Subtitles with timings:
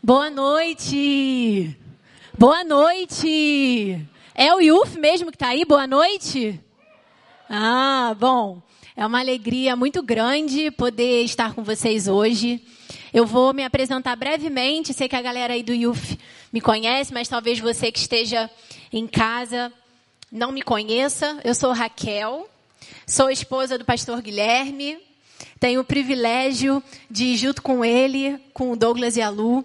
[0.00, 1.76] Boa noite!
[2.38, 4.00] Boa noite!
[4.32, 5.64] É o Yuf mesmo que está aí?
[5.64, 6.60] Boa noite?
[7.50, 8.62] Ah, bom.
[8.96, 12.62] É uma alegria muito grande poder estar com vocês hoje.
[13.12, 14.94] Eu vou me apresentar brevemente.
[14.94, 16.16] Sei que a galera aí do Yuf
[16.52, 18.48] me conhece, mas talvez você que esteja
[18.92, 19.72] em casa
[20.30, 21.40] não me conheça.
[21.42, 22.48] Eu sou Raquel,
[23.04, 25.07] sou esposa do pastor Guilherme.
[25.60, 29.64] Tenho o privilégio de, junto com ele, com o Douglas e a Lu,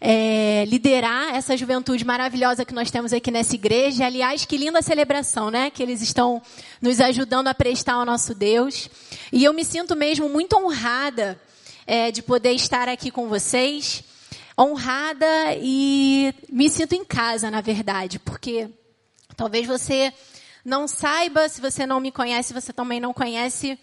[0.00, 4.06] é, liderar essa juventude maravilhosa que nós temos aqui nessa igreja.
[4.06, 5.68] Aliás, que linda celebração, né?
[5.70, 6.40] Que eles estão
[6.80, 8.88] nos ajudando a prestar ao nosso Deus.
[9.30, 11.40] E eu me sinto mesmo muito honrada
[11.86, 14.02] é, de poder estar aqui com vocês.
[14.58, 15.26] Honrada
[15.60, 18.70] e me sinto em casa, na verdade, porque
[19.36, 20.12] talvez você
[20.64, 23.78] não saiba, se você não me conhece, você também não conhece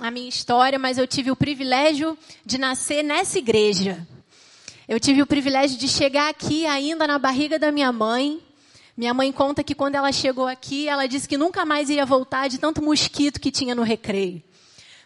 [0.00, 4.06] a minha história, mas eu tive o privilégio de nascer nessa igreja.
[4.88, 8.40] Eu tive o privilégio de chegar aqui ainda na barriga da minha mãe.
[8.96, 12.48] Minha mãe conta que quando ela chegou aqui, ela disse que nunca mais ia voltar
[12.48, 14.42] de tanto mosquito que tinha no recreio.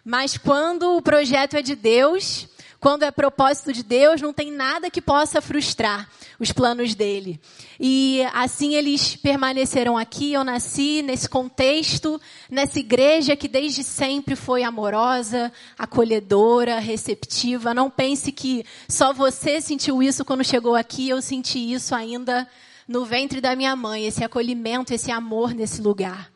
[0.04, 2.48] Mas quando o projeto é de Deus,
[2.82, 7.40] quando é propósito de Deus, não tem nada que possa frustrar os planos dele.
[7.78, 10.32] E assim eles permaneceram aqui.
[10.32, 17.72] Eu nasci nesse contexto, nessa igreja que desde sempre foi amorosa, acolhedora, receptiva.
[17.72, 21.08] Não pense que só você sentiu isso quando chegou aqui.
[21.08, 22.48] Eu senti isso ainda
[22.88, 26.32] no ventre da minha mãe, esse acolhimento, esse amor nesse lugar.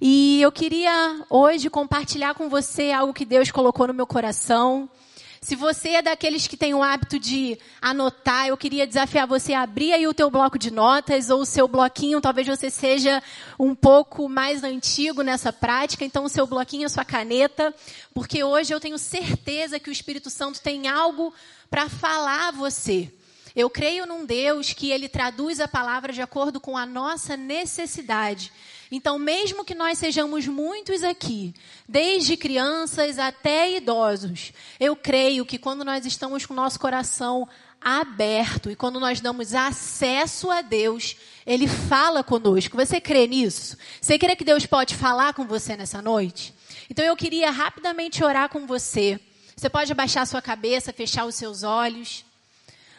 [0.00, 4.90] E eu queria hoje compartilhar com você algo que Deus colocou no meu coração
[5.42, 9.62] se você é daqueles que tem o hábito de anotar, eu queria desafiar você a
[9.62, 13.22] abrir aí o teu bloco de notas ou o seu bloquinho, talvez você seja
[13.58, 17.74] um pouco mais antigo nessa prática, então o seu bloquinho, a sua caneta,
[18.12, 21.32] porque hoje eu tenho certeza que o Espírito Santo tem algo
[21.70, 23.10] para falar a você.
[23.56, 28.52] Eu creio num Deus que ele traduz a palavra de acordo com a nossa necessidade.
[28.90, 31.54] Então, mesmo que nós sejamos muitos aqui,
[31.88, 37.48] desde crianças até idosos, eu creio que quando nós estamos com o nosso coração
[37.80, 41.16] aberto e quando nós damos acesso a Deus,
[41.46, 42.76] Ele fala conosco.
[42.76, 43.76] Você crê nisso?
[44.00, 46.52] Você crê que Deus pode falar com você nessa noite?
[46.90, 49.18] Então eu queria rapidamente orar com você.
[49.56, 52.24] Você pode abaixar sua cabeça, fechar os seus olhos.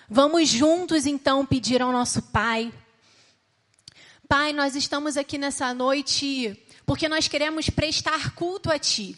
[0.09, 2.71] Vamos juntos então pedir ao nosso Pai.
[4.31, 9.13] Pai, nós estamos aqui nessa noite porque nós queremos prestar culto a Ti.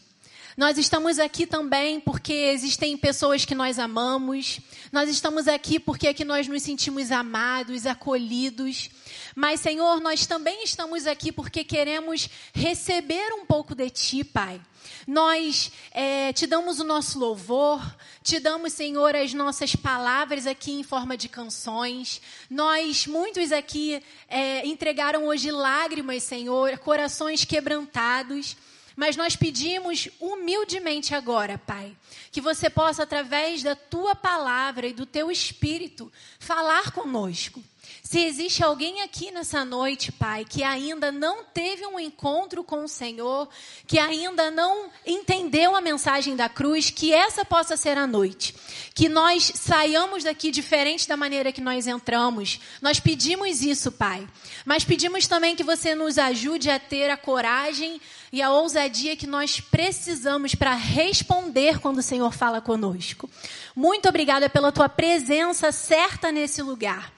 [0.58, 4.60] Nós estamos aqui também porque existem pessoas que nós amamos.
[4.92, 8.90] Nós estamos aqui porque aqui nós nos sentimos amados, acolhidos.
[9.36, 14.62] Mas, Senhor, nós também estamos aqui porque queremos receber um pouco de Ti, Pai.
[15.08, 17.82] Nós é, te damos o nosso louvor,
[18.22, 22.22] te damos, Senhor, as nossas palavras aqui em forma de canções.
[22.50, 28.56] Nós, muitos aqui, é, entregaram hoje lágrimas, Senhor, corações quebrantados.
[28.96, 31.98] Mas nós pedimos humildemente agora, Pai,
[32.32, 37.64] que você possa, através da tua palavra e do teu espírito, falar conosco.
[38.14, 42.88] Se existe alguém aqui nessa noite, Pai, que ainda não teve um encontro com o
[42.88, 43.50] Senhor,
[43.88, 48.54] que ainda não entendeu a mensagem da cruz, que essa possa ser a noite.
[48.94, 52.60] Que nós saiamos daqui diferente da maneira que nós entramos.
[52.84, 54.28] Nós pedimos isso, Pai.
[54.64, 58.00] Mas pedimos também que você nos ajude a ter a coragem
[58.32, 63.28] e a ousadia que nós precisamos para responder quando o Senhor fala conosco.
[63.76, 67.12] Muito obrigada pela tua presença certa nesse lugar.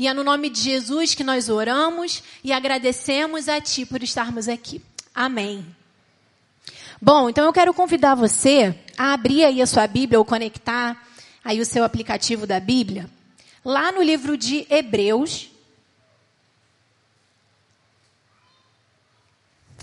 [0.00, 4.48] E é no nome de Jesus que nós oramos e agradecemos a Ti por estarmos
[4.48, 4.82] aqui.
[5.14, 5.76] Amém.
[6.98, 11.06] Bom, então eu quero convidar você a abrir aí a sua Bíblia ou conectar
[11.44, 13.10] aí o seu aplicativo da Bíblia,
[13.62, 15.50] lá no livro de Hebreus.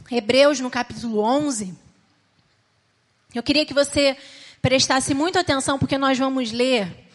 [0.09, 1.77] Hebreus no capítulo 11.
[3.35, 4.17] Eu queria que você
[4.63, 7.06] prestasse muita atenção porque nós vamos ler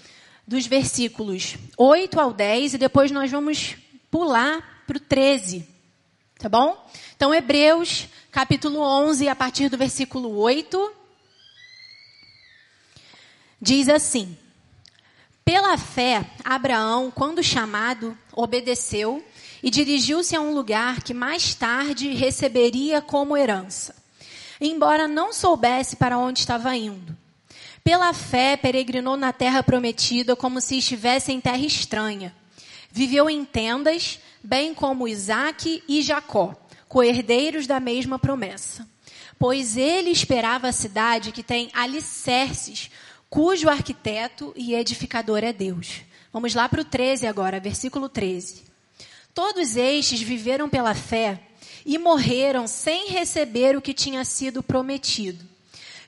[0.47, 3.77] dos versículos 8 ao 10 e depois nós vamos
[4.11, 5.67] pular para o 13.
[6.39, 6.91] Tá bom?
[7.15, 10.93] Então, Hebreus, capítulo 11, a partir do versículo 8,
[13.61, 14.37] diz assim:
[15.45, 19.25] Pela fé, Abraão, quando chamado, obedeceu
[19.63, 23.95] e dirigiu-se a um lugar que mais tarde receberia como herança,
[24.61, 27.17] embora não soubesse para onde estava indo.
[27.85, 32.35] Pela fé, peregrinou na terra prometida como se estivesse em terra estranha.
[32.91, 36.55] Viveu em tendas, bem como Isaac e Jacó,
[36.89, 38.89] co-herdeiros da mesma promessa.
[39.39, 42.91] Pois ele esperava a cidade que tem alicerces,
[43.29, 46.03] cujo arquiteto e edificador é Deus.
[46.33, 48.63] Vamos lá para o 13 agora, versículo 13.
[49.35, 51.41] Todos estes viveram pela fé
[51.85, 55.45] e morreram sem receber o que tinha sido prometido.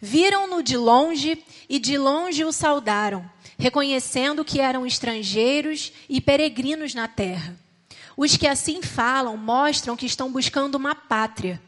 [0.00, 3.28] Viram-no de longe e de longe o saudaram,
[3.58, 7.56] reconhecendo que eram estrangeiros e peregrinos na terra.
[8.16, 11.61] Os que assim falam mostram que estão buscando uma pátria.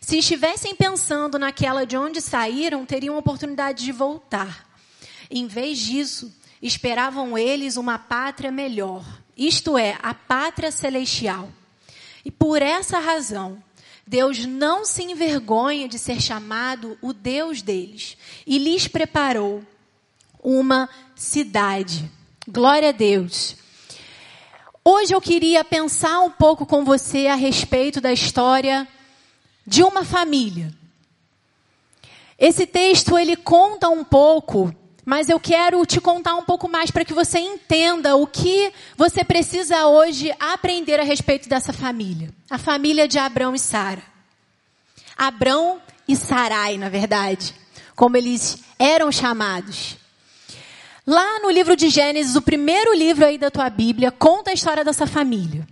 [0.00, 4.66] Se estivessem pensando naquela de onde saíram, teriam oportunidade de voltar.
[5.30, 9.04] Em vez disso, esperavam eles uma pátria melhor,
[9.36, 11.50] isto é, a pátria celestial.
[12.24, 13.62] E por essa razão,
[14.10, 19.62] Deus não se envergonha de ser chamado o Deus deles e lhes preparou
[20.42, 22.10] uma cidade.
[22.48, 23.54] Glória a Deus.
[24.84, 28.88] Hoje eu queria pensar um pouco com você a respeito da história
[29.64, 30.74] de uma família.
[32.36, 34.74] Esse texto ele conta um pouco,
[35.10, 39.24] mas eu quero te contar um pouco mais para que você entenda o que você
[39.24, 42.30] precisa hoje aprender a respeito dessa família.
[42.48, 44.04] A família de Abrão e Sara.
[45.18, 47.52] Abrão e Sarai, na verdade,
[47.96, 49.96] como eles eram chamados.
[51.04, 54.84] Lá no livro de Gênesis, o primeiro livro aí da tua Bíblia, conta a história
[54.84, 55.66] dessa família.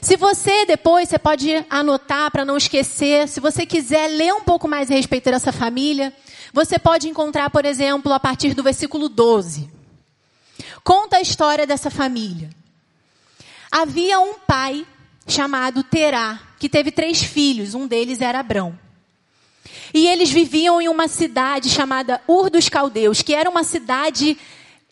[0.00, 4.68] Se você depois, você pode anotar para não esquecer, se você quiser ler um pouco
[4.68, 6.14] mais a respeito dessa família,
[6.54, 9.68] você pode encontrar, por exemplo, a partir do versículo 12.
[10.84, 12.48] Conta a história dessa família.
[13.72, 14.86] Havia um pai
[15.26, 18.78] chamado Terá, que teve três filhos, um deles era Abrão.
[19.92, 24.38] E eles viviam em uma cidade chamada Ur dos Caldeus, que era uma cidade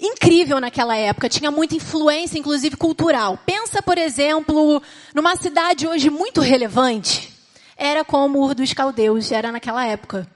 [0.00, 3.38] incrível naquela época, tinha muita influência, inclusive cultural.
[3.46, 4.82] Pensa, por exemplo,
[5.14, 7.32] numa cidade hoje muito relevante.
[7.76, 10.28] Era como Ur dos Caldeus, era naquela época.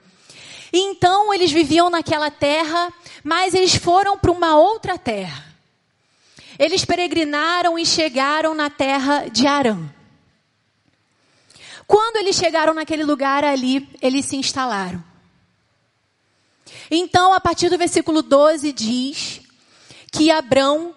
[0.71, 2.91] E então eles viviam naquela terra,
[3.23, 5.45] mas eles foram para uma outra terra.
[6.59, 9.89] Eles peregrinaram e chegaram na terra de Arã.
[11.85, 15.03] Quando eles chegaram naquele lugar ali, eles se instalaram.
[16.91, 19.41] Então, a partir do versículo 12 diz
[20.11, 20.93] que Abrão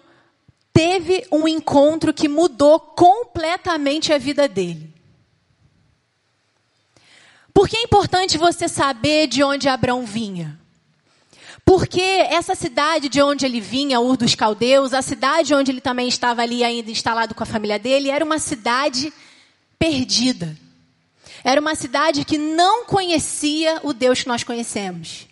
[0.73, 4.90] teve um encontro que mudou completamente a vida dele.
[7.53, 10.59] Por que é importante você saber de onde Abrão vinha?
[11.65, 16.07] Porque essa cidade de onde ele vinha, Ur dos Caldeus, a cidade onde ele também
[16.07, 19.13] estava ali ainda instalado com a família dele, era uma cidade
[19.77, 20.57] perdida.
[21.43, 25.27] Era uma cidade que não conhecia o Deus que nós conhecemos.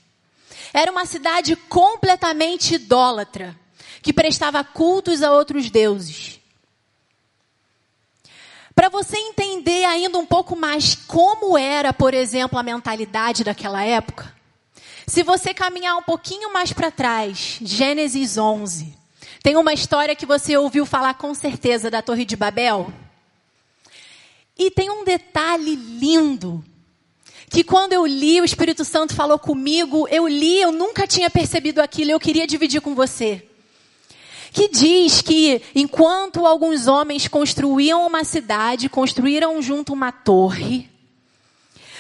[0.74, 3.56] Era uma cidade completamente idólatra,
[4.01, 6.38] que prestava cultos a outros deuses.
[8.80, 14.34] Para você entender ainda um pouco mais como era, por exemplo, a mentalidade daquela época,
[15.06, 18.98] se você caminhar um pouquinho mais para trás, Gênesis 11,
[19.44, 22.90] tem uma história que você ouviu falar com certeza da Torre de Babel.
[24.58, 26.64] E tem um detalhe lindo.
[27.50, 31.82] Que quando eu li, o Espírito Santo falou comigo, eu li, eu nunca tinha percebido
[31.82, 33.46] aquilo, eu queria dividir com você.
[34.51, 40.90] Que diz que enquanto alguns homens construíam uma cidade, construíram junto uma torre,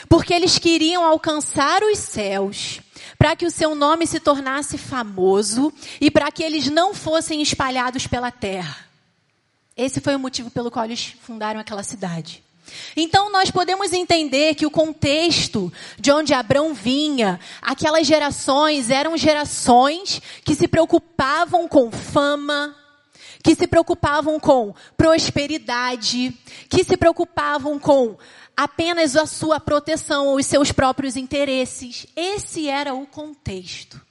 [0.07, 2.81] porque eles queriam alcançar os céus,
[3.17, 8.07] para que o seu nome se tornasse famoso e para que eles não fossem espalhados
[8.07, 8.77] pela terra.
[9.77, 12.43] Esse foi o motivo pelo qual eles fundaram aquela cidade.
[12.95, 20.21] Então nós podemos entender que o contexto de onde Abraão vinha, aquelas gerações eram gerações
[20.43, 22.75] que se preocupavam com fama,
[23.43, 26.37] que se preocupavam com prosperidade,
[26.69, 28.17] que se preocupavam com
[28.55, 32.05] apenas a sua proteção ou os seus próprios interesses.
[32.15, 34.01] Esse era o contexto.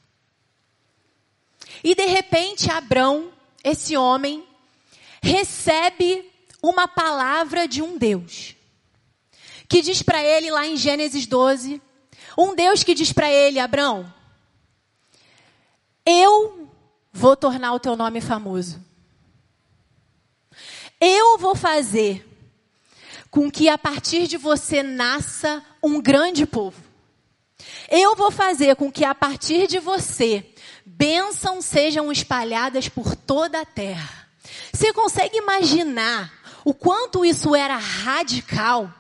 [1.84, 3.30] E de repente Abraão,
[3.62, 4.44] esse homem,
[5.22, 6.24] recebe
[6.62, 8.54] uma palavra de um Deus.
[9.68, 11.80] Que diz para ele lá em Gênesis 12,
[12.36, 14.12] um Deus que diz para ele, Abraão,
[16.06, 16.70] eu
[17.12, 18.82] vou tornar o teu nome famoso.
[21.00, 22.26] Eu vou fazer
[23.30, 26.82] com que a partir de você nasça um grande povo.
[27.90, 30.44] Eu vou fazer com que a partir de você
[30.84, 34.28] bênçãos sejam espalhadas por toda a terra.
[34.72, 36.32] Você consegue imaginar
[36.68, 38.92] o quanto isso era radical.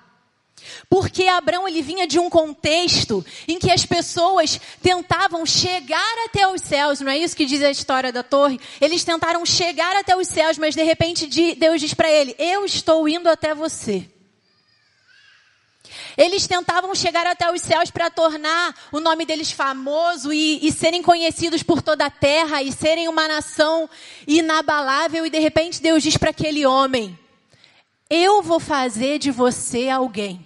[0.88, 6.62] Porque Abraão ele vinha de um contexto em que as pessoas tentavam chegar até os
[6.62, 8.58] céus, não é isso que diz a história da torre?
[8.80, 13.06] Eles tentaram chegar até os céus, mas de repente Deus diz para ele: Eu estou
[13.06, 14.08] indo até você.
[16.16, 21.02] Eles tentavam chegar até os céus para tornar o nome deles famoso e, e, serem
[21.02, 23.88] conhecidos por toda a terra e serem uma nação
[24.26, 25.26] inabalável.
[25.26, 27.16] E de repente Deus diz para aquele homem:
[28.10, 30.44] Eu vou fazer de você alguém.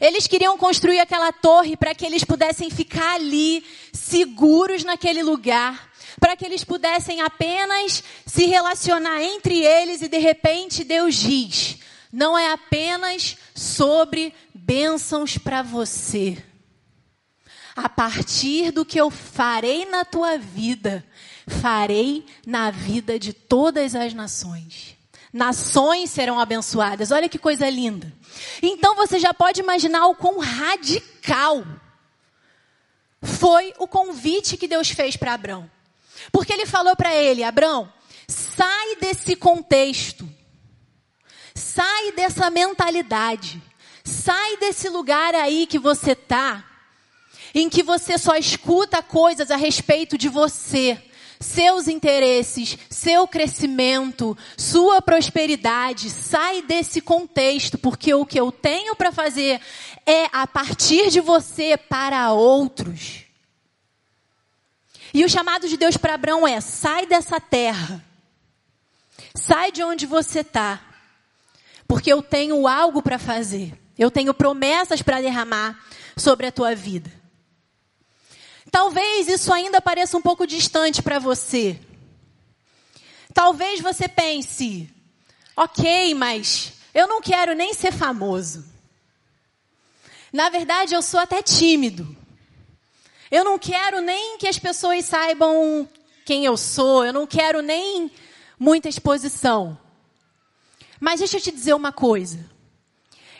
[0.00, 6.36] Eles queriam construir aquela torre para que eles pudessem ficar ali, seguros naquele lugar, para
[6.36, 11.78] que eles pudessem apenas se relacionar entre eles e de repente Deus diz:
[12.12, 16.42] não é apenas sobre bênçãos para você.
[17.76, 21.04] A partir do que eu farei na tua vida,
[21.46, 24.97] farei na vida de todas as nações.
[25.32, 27.10] Nações serão abençoadas.
[27.10, 28.12] Olha que coisa linda.
[28.62, 31.64] Então você já pode imaginar o quão radical
[33.22, 35.70] foi o convite que Deus fez para Abraão.
[36.32, 37.92] Porque ele falou para ele: Abraão,
[38.26, 40.28] sai desse contexto
[41.58, 43.60] Sai dessa mentalidade.
[44.04, 46.64] Sai desse lugar aí que você tá,
[47.52, 51.02] em que você só escuta coisas a respeito de você,
[51.40, 56.10] seus interesses, seu crescimento, sua prosperidade.
[56.10, 59.60] Sai desse contexto, porque o que eu tenho para fazer
[60.06, 63.24] é a partir de você para outros.
[65.14, 68.04] E o chamado de Deus para Abraão é: sai dessa terra.
[69.34, 70.88] Sai de onde você está
[71.88, 73.72] porque eu tenho algo para fazer.
[73.98, 75.76] Eu tenho promessas para derramar
[76.14, 77.10] sobre a tua vida.
[78.70, 81.78] Talvez isso ainda pareça um pouco distante para você.
[83.32, 84.88] Talvez você pense,
[85.56, 88.64] ok, mas eu não quero nem ser famoso.
[90.32, 92.16] Na verdade, eu sou até tímido.
[93.30, 95.88] Eu não quero nem que as pessoas saibam
[96.24, 97.04] quem eu sou.
[97.04, 98.10] Eu não quero nem
[98.58, 99.78] muita exposição.
[101.00, 102.44] Mas deixa eu te dizer uma coisa.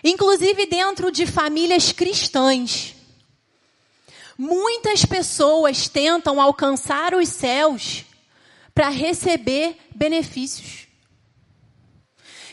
[0.03, 2.95] Inclusive dentro de famílias cristãs,
[4.39, 8.05] muitas pessoas tentam alcançar os céus
[8.73, 10.87] para receber benefícios.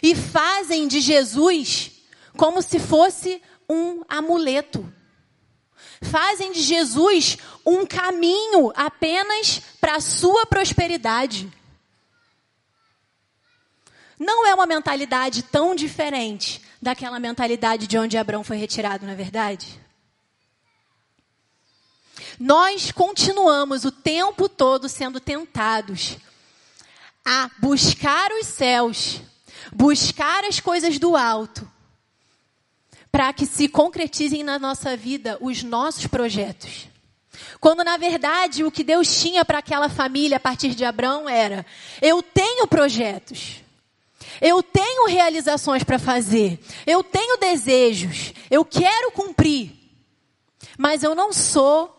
[0.01, 1.91] E fazem de Jesus
[2.35, 4.91] como se fosse um amuleto.
[6.01, 11.49] Fazem de Jesus um caminho apenas para a sua prosperidade
[14.19, 19.15] não é uma mentalidade tão diferente daquela mentalidade de onde Abraão foi retirado, não é
[19.15, 19.79] verdade?
[22.39, 26.17] Nós continuamos o tempo todo sendo tentados
[27.23, 29.21] a buscar os céus,
[29.71, 31.69] buscar as coisas do alto,
[33.11, 36.87] para que se concretizem na nossa vida os nossos projetos.
[37.59, 41.65] Quando na verdade o que Deus tinha para aquela família a partir de Abraão era:
[42.01, 43.61] eu tenho projetos.
[44.41, 46.59] Eu tenho realizações para fazer.
[46.85, 48.33] Eu tenho desejos.
[48.51, 49.71] Eu quero cumprir.
[50.77, 51.95] Mas eu não sou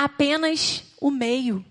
[0.00, 1.62] apenas o meio.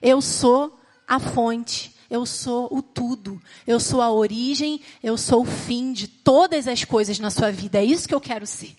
[0.00, 1.92] Eu sou a fonte.
[2.08, 3.42] Eu sou o tudo.
[3.66, 4.80] Eu sou a origem.
[5.02, 7.78] Eu sou o fim de todas as coisas na sua vida.
[7.78, 8.76] É isso que eu quero ser.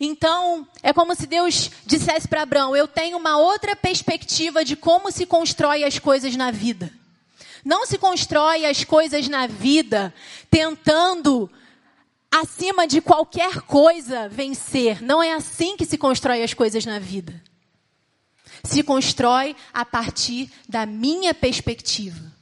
[0.00, 5.12] Então, é como se Deus dissesse para Abraão: Eu tenho uma outra perspectiva de como
[5.12, 6.92] se constrói as coisas na vida.
[7.64, 10.12] Não se constrói as coisas na vida
[10.50, 11.48] tentando,
[12.30, 15.02] acima de qualquer coisa, vencer.
[15.02, 17.42] Não é assim que se constrói as coisas na vida.
[18.64, 22.32] Se constrói a partir da minha perspectiva.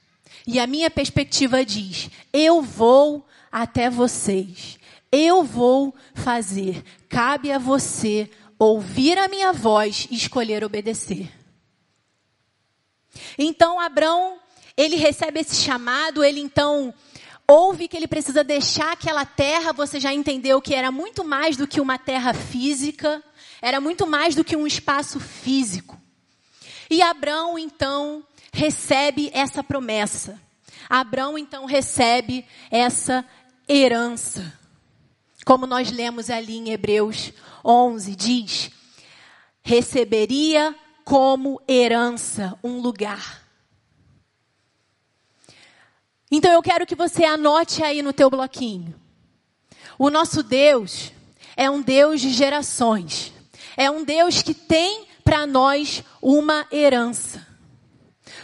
[0.46, 4.78] E a minha perspectiva diz: eu vou até vocês.
[5.10, 6.82] Eu vou fazer.
[7.08, 11.30] Cabe a você ouvir a minha voz e escolher obedecer.
[13.38, 14.38] Então Abraão
[14.76, 16.92] ele recebe esse chamado, ele então
[17.46, 21.66] ouve que ele precisa deixar aquela terra, você já entendeu que era muito mais do
[21.66, 23.22] que uma terra física,
[23.60, 26.00] era muito mais do que um espaço físico.
[26.90, 30.40] E Abraão então recebe essa promessa.
[30.88, 33.24] Abraão então recebe essa
[33.68, 34.52] herança.
[35.44, 37.32] Como nós lemos ali em Hebreus
[37.64, 38.70] 11, diz:
[39.62, 40.74] receberia
[41.04, 43.43] como herança um lugar
[46.36, 48.92] então eu quero que você anote aí no teu bloquinho.
[49.96, 51.12] O nosso Deus
[51.56, 53.32] é um Deus de gerações.
[53.76, 57.46] É um Deus que tem para nós uma herança.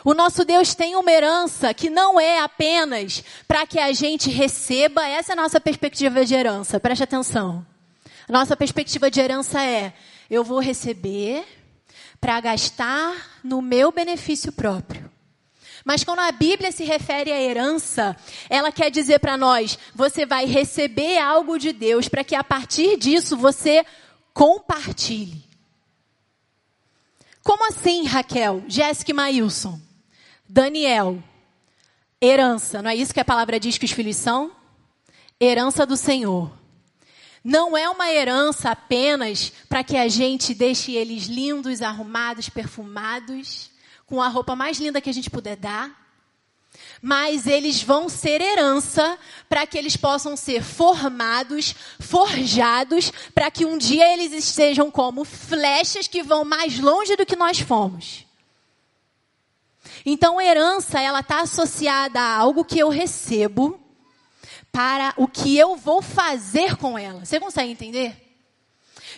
[0.04, 5.04] O nosso Deus tem uma herança que não é apenas para que a gente receba,
[5.06, 7.66] essa é a nossa perspectiva de herança, preste atenção.
[8.28, 9.92] Nossa perspectiva de herança é:
[10.30, 11.44] eu vou receber
[12.20, 15.10] para gastar no meu benefício próprio
[15.84, 18.16] Mas quando a Bíblia se refere à herança,
[18.49, 22.96] ela quer dizer para nós: você vai receber algo de Deus para que a partir
[22.96, 23.84] disso você
[24.32, 25.42] compartilhe.
[27.42, 29.80] Como assim, Raquel, Jéssica e Maílson?
[30.49, 31.22] Daniel,
[32.20, 34.52] herança, não é isso que a palavra diz que os filhos são?
[35.40, 36.52] Herança do Senhor.
[37.42, 43.69] Não é uma herança apenas para que a gente deixe eles lindos, arrumados, perfumados,
[44.11, 45.99] com a roupa mais linda que a gente puder dar.
[47.00, 49.17] Mas eles vão ser herança
[49.49, 56.09] para que eles possam ser formados, forjados, para que um dia eles estejam como flechas
[56.09, 58.26] que vão mais longe do que nós fomos.
[60.05, 63.81] Então, herança, ela está associada a algo que eu recebo
[64.73, 67.25] para o que eu vou fazer com ela.
[67.25, 68.29] Você consegue entender?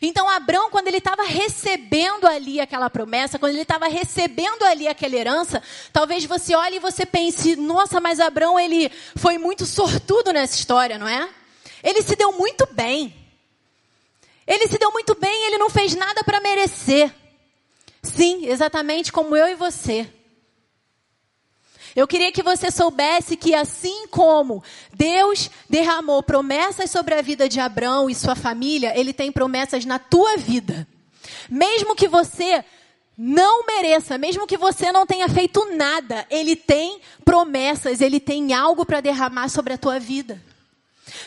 [0.05, 5.15] Então, Abraão, quando ele estava recebendo ali aquela promessa, quando ele estava recebendo ali aquela
[5.15, 10.57] herança, talvez você olhe e você pense: nossa, mas Abraão, ele foi muito sortudo nessa
[10.57, 11.31] história, não é?
[11.85, 13.15] Ele se deu muito bem.
[14.45, 17.15] Ele se deu muito bem, ele não fez nada para merecer.
[18.03, 20.11] Sim, exatamente como eu e você.
[21.95, 24.63] Eu queria que você soubesse que assim como
[24.95, 29.99] Deus derramou promessas sobre a vida de Abraão e sua família, ele tem promessas na
[29.99, 30.87] tua vida.
[31.51, 32.65] Mesmo que você
[33.17, 38.87] não mereça, mesmo que você não tenha feito nada, ele tem promessas, ele tem algo
[38.87, 40.43] para derramar sobre a tua vida.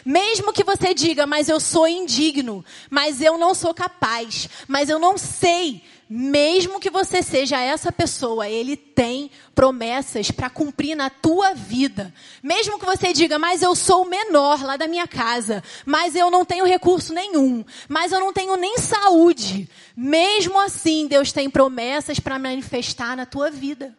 [0.04, 4.98] Mesmo que você diga, mas eu sou indigno, mas eu não sou capaz, mas eu
[4.98, 11.56] não sei, mesmo que você seja essa pessoa, ele tem promessas para cumprir na tua
[11.56, 12.14] vida.
[12.44, 16.30] Mesmo que você diga, mas eu sou o menor lá da minha casa, mas eu
[16.30, 19.68] não tenho recurso nenhum, mas eu não tenho nem saúde.
[19.98, 23.98] Mesmo assim, Deus tem promessas para manifestar na tua vida.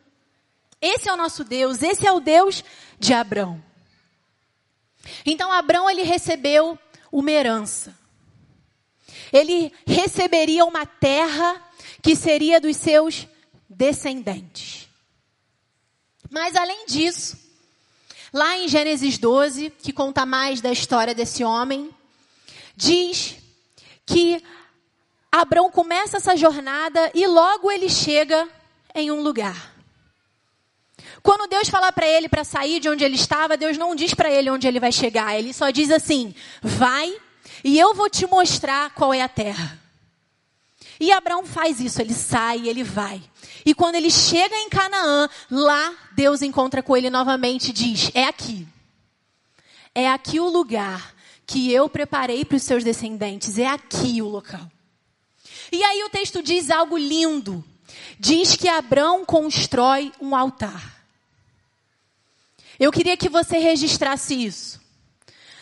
[0.81, 2.63] Esse é o nosso Deus, esse é o Deus
[3.01, 3.61] de Abraão.
[5.25, 6.79] Então Abraão ele recebeu
[7.11, 7.95] uma herança.
[9.33, 11.66] Ele receberia uma terra
[12.03, 13.26] que seria dos seus
[13.69, 14.88] descendentes.
[16.31, 17.38] Mas além disso,
[18.32, 21.91] lá em Gênesis 12, que conta mais da história desse homem,
[22.76, 23.37] diz
[24.04, 24.43] que
[25.30, 28.49] Abraão começa essa jornada e logo ele chega
[28.95, 29.75] em um lugar.
[31.23, 34.30] Quando Deus fala para ele para sair de onde ele estava, Deus não diz para
[34.30, 35.37] ele onde ele vai chegar.
[35.37, 37.15] Ele só diz assim: vai
[37.65, 39.86] e eu vou te mostrar qual é a terra.
[40.99, 43.23] E Abraão faz isso, ele sai, ele vai.
[43.65, 48.25] E quando ele chega em Canaã, lá Deus encontra com ele novamente e diz: É
[48.25, 48.67] aqui.
[49.95, 51.15] É aqui o lugar
[51.47, 53.59] que eu preparei para os seus descendentes.
[53.59, 54.71] É aqui o local.
[55.73, 57.65] E aí o texto diz algo lindo.
[58.19, 60.97] Diz que Abraão constrói um altar.
[62.78, 64.80] Eu queria que você registrasse isso.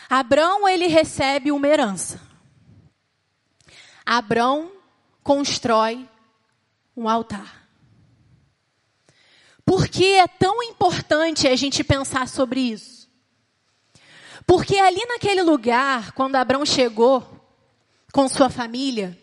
[0.09, 2.20] Abraão, ele recebe uma herança.
[4.05, 4.70] Abraão
[5.25, 6.09] constrói
[6.97, 7.67] um altar.
[9.65, 13.09] Por que é tão importante a gente pensar sobre isso?
[14.47, 17.27] Porque ali naquele lugar, quando Abraão chegou
[18.13, 19.19] com sua família,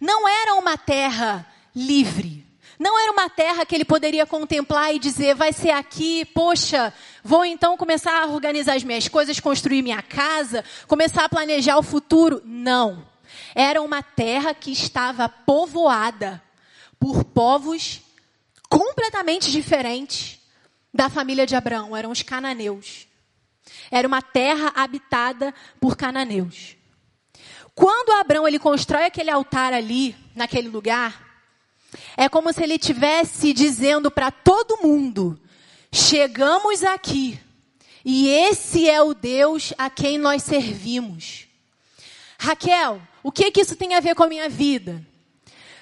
[0.00, 2.46] não era uma terra livre.
[2.78, 7.44] Não era uma terra que ele poderia contemplar e dizer, vai ser aqui, poxa, vou
[7.44, 12.40] então começar a organizar as minhas coisas, construir minha casa, começar a planejar o futuro.
[12.42, 13.09] Não.
[13.54, 16.42] Era uma terra que estava povoada
[16.98, 18.00] por povos
[18.68, 20.38] completamente diferentes
[20.92, 23.06] da família de Abraão, eram os cananeus.
[23.90, 26.76] Era uma terra habitada por cananeus.
[27.74, 31.30] Quando Abraão ele constrói aquele altar ali, naquele lugar,
[32.16, 35.40] é como se ele tivesse dizendo para todo mundo:
[35.92, 37.40] chegamos aqui
[38.04, 41.46] e esse é o Deus a quem nós servimos.
[42.38, 45.04] Raquel, o que que isso tem a ver com a minha vida?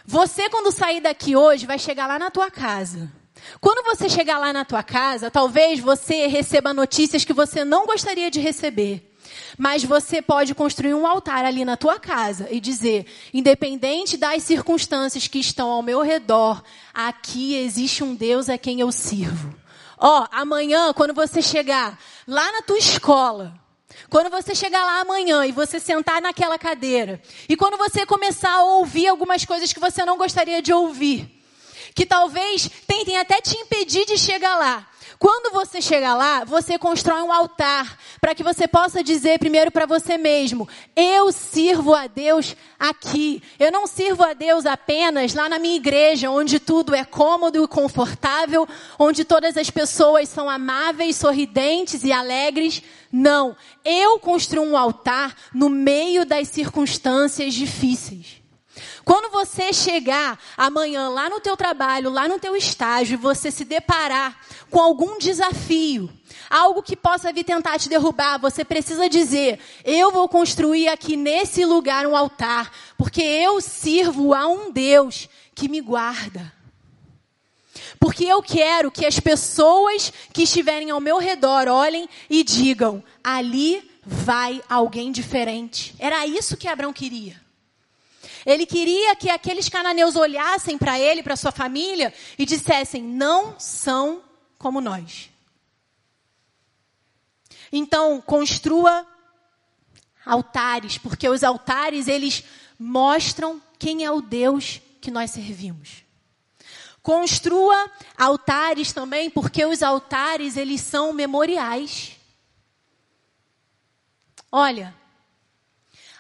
[0.05, 3.13] Você quando sair daqui hoje vai chegar lá na tua casa.
[3.61, 8.31] Quando você chegar lá na tua casa, talvez você receba notícias que você não gostaria
[8.31, 9.05] de receber.
[9.57, 15.27] Mas você pode construir um altar ali na tua casa e dizer, independente das circunstâncias
[15.27, 19.55] que estão ao meu redor, aqui existe um Deus a quem eu sirvo.
[19.99, 23.53] Ó, oh, amanhã, quando você chegar lá na tua escola,
[24.09, 28.63] quando você chegar lá amanhã e você sentar naquela cadeira, e quando você começar a
[28.63, 31.29] ouvir algumas coisas que você não gostaria de ouvir,
[31.95, 37.23] que talvez tentem até te impedir de chegar lá, Quando você chegar lá, você constrói
[37.23, 42.55] um altar para que você possa dizer primeiro para você mesmo: eu sirvo a Deus
[42.79, 43.43] aqui.
[43.59, 47.67] Eu não sirvo a Deus apenas lá na minha igreja, onde tudo é cômodo e
[47.67, 52.81] confortável, onde todas as pessoas são amáveis, sorridentes e alegres.
[53.11, 58.38] Não, eu construo um altar no meio das circunstâncias difíceis.
[59.05, 64.39] Quando você chegar amanhã lá no teu trabalho, lá no teu estágio, você se deparar
[64.71, 66.11] com algum desafio,
[66.51, 71.65] algo que possa vir tentar te derrubar, você precisa dizer: eu vou construir aqui nesse
[71.65, 76.53] lugar um altar, porque eu sirvo a um Deus que me guarda.
[77.99, 83.91] Porque eu quero que as pessoas que estiverem ao meu redor olhem e digam: ali
[84.05, 85.95] vai alguém diferente.
[85.99, 87.48] Era isso que Abraão queria.
[88.45, 94.23] Ele queria que aqueles cananeus olhassem para ele, para sua família e dissessem: não são
[94.59, 95.31] como nós.
[97.73, 99.07] Então, construa
[100.25, 102.45] altares, porque os altares eles
[102.79, 106.05] mostram quem é o Deus que nós servimos.
[107.03, 112.17] Construa altares também, porque os altares eles são memoriais.
[114.51, 114.95] Olha,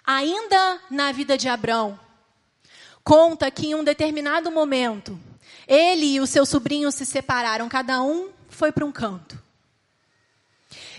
[0.08, 2.00] ainda na vida de Abraão,
[3.04, 5.20] conta que em um determinado momento,
[5.66, 9.38] ele e o seu sobrinho se separaram, cada um foi para um canto.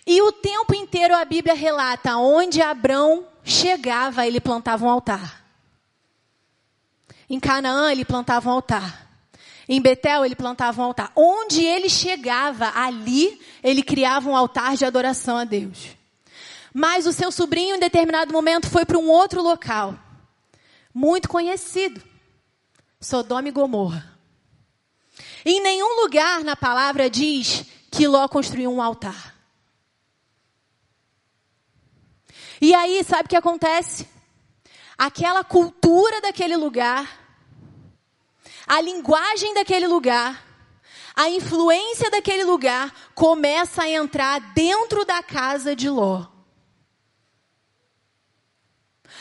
[0.06, 5.43] E o tempo inteiro a Bíblia relata onde Abrão chegava, ele plantava um altar.
[7.28, 9.08] Em Canaã, ele plantava um altar.
[9.67, 11.12] Em Betel, ele plantava um altar.
[11.15, 15.99] Onde ele chegava, ali, ele criava um altar de adoração a Deus.
[16.80, 20.00] Mas o seu sobrinho, em determinado momento, foi para um outro local
[20.94, 22.02] muito conhecido.
[23.02, 24.18] Sodoma e Gomorra.
[25.44, 29.36] Em nenhum lugar na palavra diz que Ló construiu um altar.
[32.62, 34.08] E aí, sabe o que acontece?
[34.98, 37.20] Aquela cultura daquele lugar,
[38.65, 40.48] a linguagem daquele lugar,
[41.13, 46.38] a influência daquele lugar começa a entrar dentro da casa de Ló.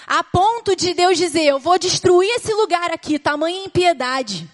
[0.09, 4.51] A ponto de Deus dizer: Eu vou destruir esse lugar aqui, tamanha impiedade.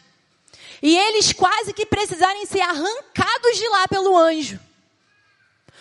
[0.83, 4.59] E eles quase que precisarem ser arrancados de lá pelo anjo.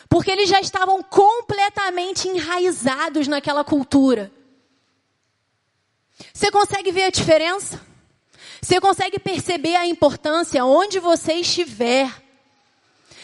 [0.07, 4.31] Porque eles já estavam completamente enraizados naquela cultura.
[6.31, 7.81] Você consegue ver a diferença?
[8.61, 12.09] Você consegue perceber a importância onde você estiver?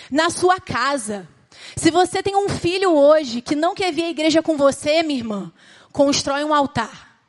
[0.10, 1.30] Na sua casa.
[1.78, 5.20] Se você tem um filho hoje que não quer vir à igreja com você, minha
[5.20, 5.54] irmã,
[5.92, 7.20] constrói um altar.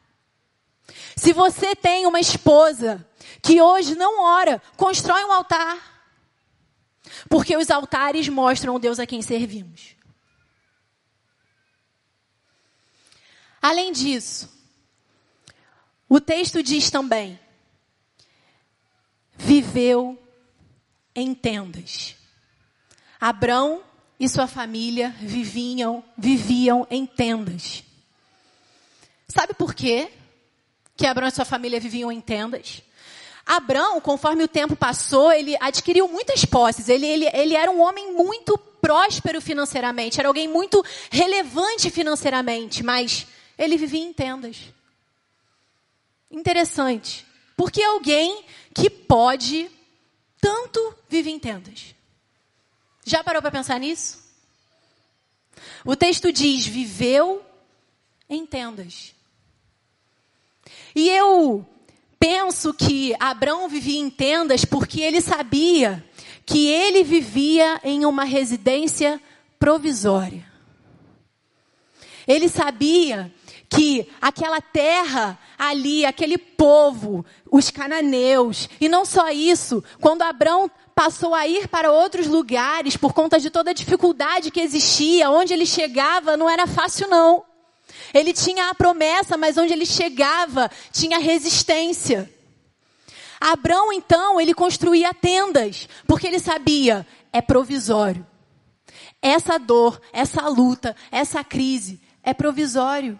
[1.17, 3.07] Se você tem uma esposa
[3.43, 5.91] que hoje não ora, constrói um altar.
[7.29, 9.97] Porque os altares mostram o Deus a quem servimos.
[13.61, 14.49] Além disso,
[16.09, 17.39] o texto diz também:
[19.37, 20.19] viveu
[21.15, 22.17] em tendas.
[23.21, 23.83] Abrão
[24.19, 27.85] e sua família viviam, viviam em tendas.
[29.31, 30.11] Sabe por quê?
[30.97, 32.83] Que Abraão e sua família viviam em tendas.
[33.47, 36.89] Abraão, conforme o tempo passou, ele adquiriu muitas posses.
[36.89, 43.27] Ele, ele, ele era um homem muito próspero financeiramente, era alguém muito relevante financeiramente, mas
[43.59, 44.57] ele vivia em tendas.
[46.31, 47.27] Interessante.
[47.57, 49.71] Porque alguém que pode
[50.41, 51.95] tanto vive em tendas.
[53.05, 54.19] Já parou para pensar nisso?
[55.85, 57.45] O texto diz: viveu
[58.29, 59.15] em tendas.
[60.95, 61.65] E eu
[62.19, 66.05] penso que Abraão vivia em tendas porque ele sabia
[66.45, 69.21] que ele vivia em uma residência
[69.59, 70.45] provisória.
[72.27, 73.33] Ele sabia
[73.69, 81.35] que aquela terra ali, aquele povo, os cananeus, e não só isso, quando Abraão passou
[81.35, 85.65] a ir para outros lugares por conta de toda a dificuldade que existia, onde ele
[85.65, 87.45] chegava não era fácil não.
[88.13, 92.33] Ele tinha a promessa, mas onde ele chegava tinha resistência.
[93.41, 98.27] Abraão, então, ele construía tendas, porque ele sabia, é provisório.
[99.23, 103.19] Essa dor, essa luta, essa crise é provisório.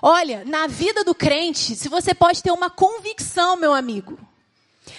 [0.00, 4.18] Olha, na vida do crente, se você pode ter uma convicção, meu amigo,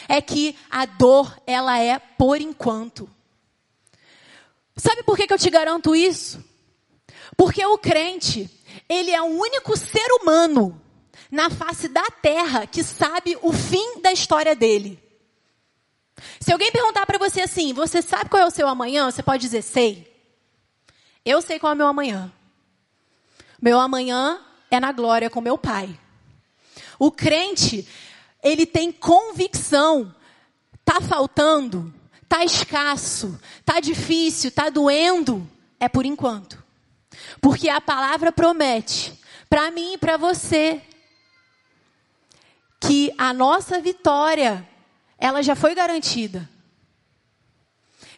[0.08, 3.10] é que a dor, ela é por enquanto.
[4.76, 6.43] Sabe por que, que eu te garanto isso?
[7.38, 8.50] Porque o crente,
[8.88, 10.80] ele é o único ser humano
[11.32, 15.02] na face da terra que sabe o fim da história dele.
[16.39, 19.10] Se alguém perguntar para você assim, você sabe qual é o seu amanhã?
[19.10, 20.12] Você pode dizer, sei.
[21.26, 22.32] Eu sei qual é o meu amanhã.
[23.62, 25.98] Meu amanhã é na glória com meu Pai.
[27.00, 27.88] O crente,
[28.43, 30.13] ele tem convicção.
[30.86, 31.93] Tá faltando,
[32.28, 36.62] tá escasso, tá difícil, tá doendo, é por enquanto.
[37.41, 40.82] Porque a palavra promete para mim e para você
[42.80, 44.67] que a nossa vitória
[45.17, 46.49] ela já foi garantida.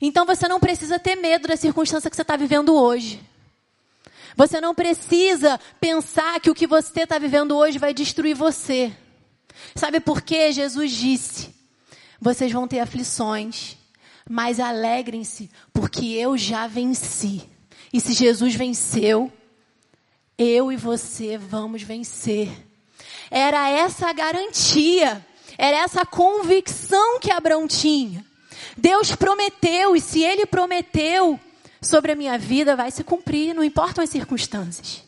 [0.01, 3.21] Então você não precisa ter medo da circunstância que você está vivendo hoje.
[4.35, 8.95] Você não precisa pensar que o que você está vivendo hoje vai destruir você.
[9.73, 10.51] Sabe por quê?
[10.51, 11.55] Jesus disse:
[12.19, 13.77] vocês vão ter aflições,
[14.29, 17.49] mas alegrem-se, porque eu já venci.
[17.95, 19.31] E se Jesus venceu,
[20.37, 22.49] eu e você vamos vencer.
[23.31, 25.25] Era essa a garantia,
[25.57, 28.25] era essa convicção que Abraão tinha.
[28.75, 31.39] Deus prometeu, e se ele prometeu
[31.81, 35.01] sobre a minha vida, vai se cumprir, não importam as circunstâncias.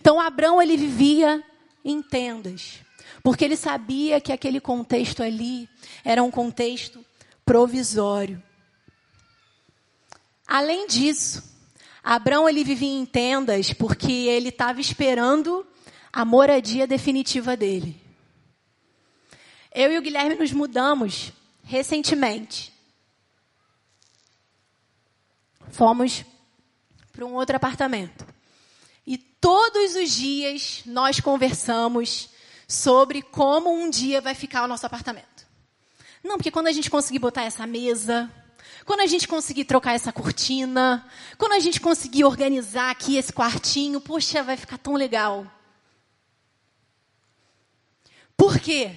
[0.00, 1.44] Então, Abraão, ele vivia
[1.84, 2.76] em tendas,
[3.22, 5.68] porque ele sabia que aquele contexto ali
[6.02, 7.04] era um contexto
[7.44, 8.42] provisório.
[10.46, 11.57] Além disso,
[12.02, 15.66] Abraão ele vivia em tendas porque ele estava esperando
[16.12, 18.00] a moradia definitiva dele.
[19.74, 21.32] Eu e o Guilherme nos mudamos
[21.62, 22.72] recentemente.
[25.70, 26.24] Fomos
[27.12, 28.26] para um outro apartamento.
[29.06, 32.30] E todos os dias nós conversamos
[32.66, 35.46] sobre como um dia vai ficar o nosso apartamento.
[36.22, 38.30] Não, porque quando a gente conseguir botar essa mesa,
[38.88, 44.00] quando a gente conseguir trocar essa cortina, quando a gente conseguir organizar aqui esse quartinho,
[44.00, 45.46] poxa, vai ficar tão legal.
[48.34, 48.92] Por quê?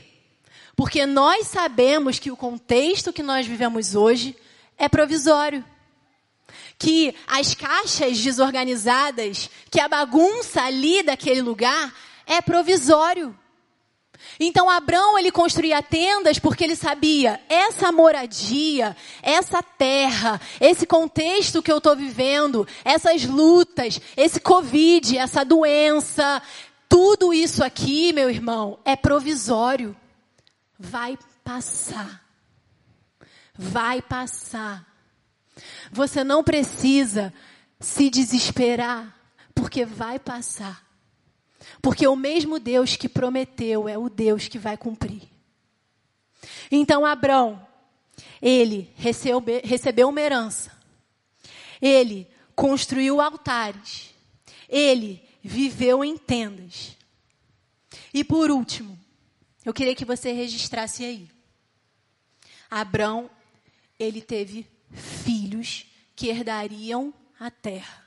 [0.77, 4.33] Porque nós sabemos que o contexto que nós vivemos hoje
[4.77, 5.61] é provisório.
[6.79, 11.93] Que as caixas desorganizadas, que a bagunça ali daquele lugar
[12.25, 13.37] é provisório.
[14.39, 21.71] Então Abraão ele construía tendas porque ele sabia essa moradia, essa terra, esse contexto que
[21.71, 26.41] eu estou vivendo, essas lutas, esse covid, essa doença,
[26.89, 29.95] tudo isso aqui, meu irmão, é provisório.
[30.77, 32.21] Vai passar.
[33.57, 34.85] Vai passar.
[35.91, 37.33] Você não precisa
[37.79, 39.15] se desesperar,
[39.53, 40.90] porque vai passar.
[41.81, 45.23] Porque o mesmo Deus que prometeu é o Deus que vai cumprir.
[46.71, 47.65] Então Abraão,
[48.41, 50.71] ele recebeu, recebeu uma herança.
[51.81, 54.13] Ele construiu altares.
[54.67, 56.95] Ele viveu em tendas.
[58.13, 58.97] E por último,
[59.65, 61.29] eu queria que você registrasse aí.
[62.69, 63.29] Abraão,
[63.99, 68.00] ele teve filhos que herdariam a terra.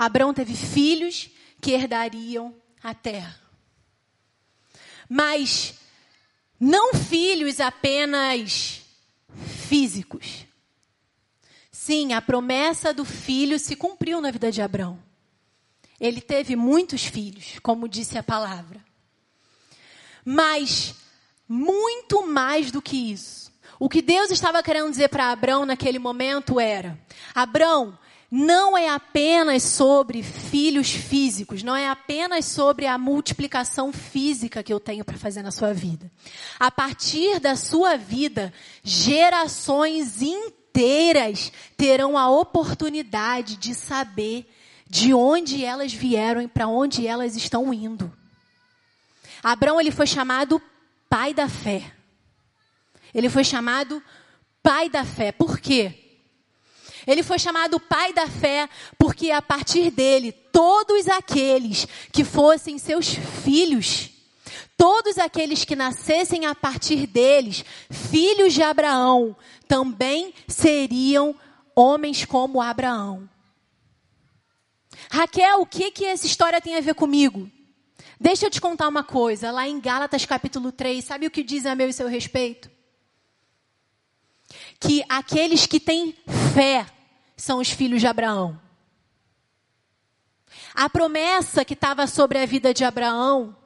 [0.00, 1.28] Abraão teve filhos
[1.60, 3.38] que herdariam a terra.
[5.06, 5.74] Mas
[6.58, 8.80] não filhos apenas
[9.68, 10.46] físicos.
[11.70, 14.98] Sim, a promessa do filho se cumpriu na vida de Abraão.
[16.00, 18.82] Ele teve muitos filhos, como disse a palavra.
[20.24, 20.94] Mas
[21.46, 23.52] muito mais do que isso.
[23.78, 26.98] O que Deus estava querendo dizer para Abraão naquele momento era:
[27.34, 27.98] Abraão,
[28.30, 34.78] não é apenas sobre filhos físicos, não é apenas sobre a multiplicação física que eu
[34.78, 36.10] tenho para fazer na sua vida.
[36.58, 38.52] A partir da sua vida,
[38.84, 44.48] gerações inteiras terão a oportunidade de saber
[44.88, 48.12] de onde elas vieram e para onde elas estão indo.
[49.42, 50.62] Abraão ele foi chamado
[51.08, 51.92] pai da fé.
[53.12, 54.00] Ele foi chamado
[54.62, 55.32] pai da fé.
[55.32, 56.09] Por quê?
[57.10, 63.08] Ele foi chamado pai da fé porque a partir dele, todos aqueles que fossem seus
[63.42, 64.10] filhos,
[64.76, 71.34] todos aqueles que nascessem a partir deles, filhos de Abraão, também seriam
[71.74, 73.28] homens como Abraão.
[75.10, 77.50] Raquel, o que que essa história tem a ver comigo?
[78.20, 81.66] Deixa eu te contar uma coisa, lá em Gálatas capítulo 3, sabe o que diz
[81.66, 82.70] a meu e seu respeito?
[84.78, 86.14] Que aqueles que têm
[86.54, 86.86] fé
[87.40, 88.60] são os filhos de Abraão.
[90.74, 93.56] A promessa que estava sobre a vida de Abraão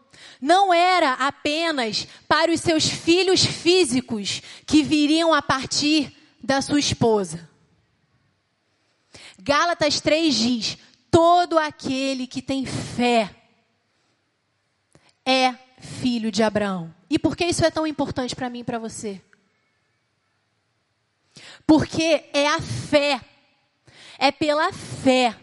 [0.41, 7.49] não era apenas para os seus filhos físicos que viriam a partir da sua esposa.
[9.39, 10.79] Gálatas 3 diz:
[11.11, 13.35] todo aquele que tem fé
[15.25, 16.95] é filho de Abraão.
[17.11, 19.21] E por que isso é tão importante para mim e para você?
[21.67, 23.21] Porque é a fé,
[24.25, 25.37] é pela fé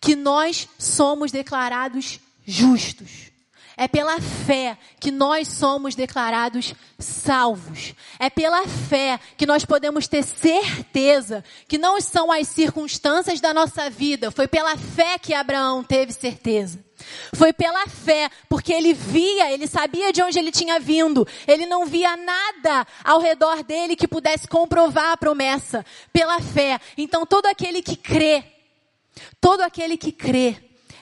[0.00, 3.30] que nós somos declarados justos.
[3.76, 7.94] É pela fé que nós somos declarados salvos.
[8.18, 13.88] É pela fé que nós podemos ter certeza que não são as circunstâncias da nossa
[13.88, 14.30] vida.
[14.30, 16.78] Foi pela fé que Abraão teve certeza.
[17.34, 21.26] Foi pela fé, porque ele via, ele sabia de onde ele tinha vindo.
[21.46, 25.84] Ele não via nada ao redor dele que pudesse comprovar a promessa.
[26.12, 26.80] Pela fé.
[26.96, 28.44] Então todo aquele que crê,
[29.40, 30.56] todo aquele que crê,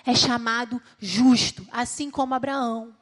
[0.04, 2.94] é chamado justo, assim como Abraão.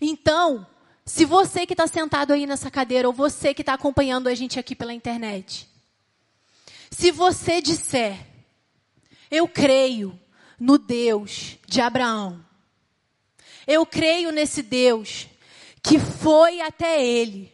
[0.00, 0.66] Então,
[1.04, 4.58] se você que está sentado aí nessa cadeira, ou você que está acompanhando a gente
[4.58, 5.68] aqui pela internet,
[6.90, 8.26] se você disser,
[9.30, 10.18] eu creio
[10.58, 12.44] no Deus de Abraão,
[13.66, 15.28] eu creio nesse Deus
[15.82, 17.52] que foi até ele,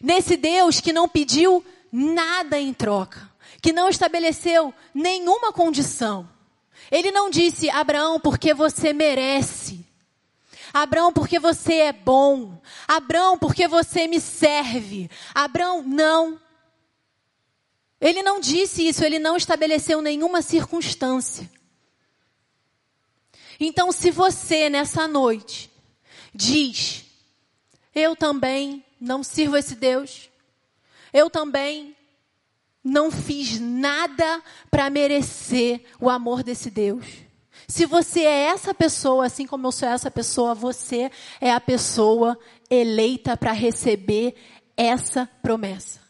[0.00, 6.28] nesse Deus que não pediu nada em troca, que não estabeleceu nenhuma condição,
[6.90, 9.84] ele não disse, Abraão, porque você merece.
[10.72, 12.60] Abraão, porque você é bom.
[12.86, 15.10] Abraão, porque você me serve.
[15.34, 16.40] Abraão, não.
[18.00, 21.50] Ele não disse isso, ele não estabeleceu nenhuma circunstância.
[23.58, 25.70] Então, se você nessa noite
[26.34, 27.04] diz,
[27.94, 30.28] eu também não sirvo esse Deus,
[31.12, 31.93] eu também
[32.84, 37.06] não fiz nada para merecer o amor desse Deus.
[37.66, 42.38] Se você é essa pessoa, assim como eu sou essa pessoa, você é a pessoa
[42.68, 44.34] eleita para receber
[44.76, 46.00] essa promessa.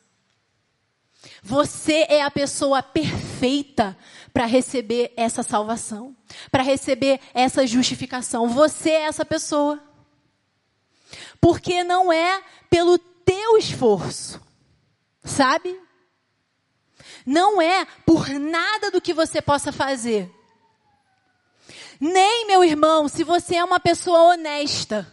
[1.42, 3.96] Você é a pessoa perfeita
[4.32, 6.16] para receber essa salvação,
[6.50, 8.48] para receber essa justificação.
[8.48, 9.80] Você é essa pessoa.
[11.40, 14.40] Porque não é pelo teu esforço,
[15.22, 15.78] sabe?
[17.24, 20.30] Não é por nada do que você possa fazer.
[21.98, 25.10] Nem, meu irmão, se você é uma pessoa honesta,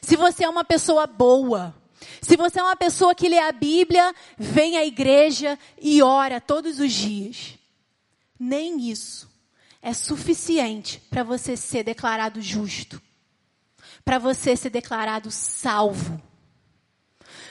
[0.00, 1.74] se você é uma pessoa boa,
[2.20, 6.80] se você é uma pessoa que lê a Bíblia, vem à igreja e ora todos
[6.80, 7.58] os dias.
[8.38, 9.30] Nem isso
[9.82, 13.02] é suficiente para você ser declarado justo,
[14.04, 16.22] para você ser declarado salvo.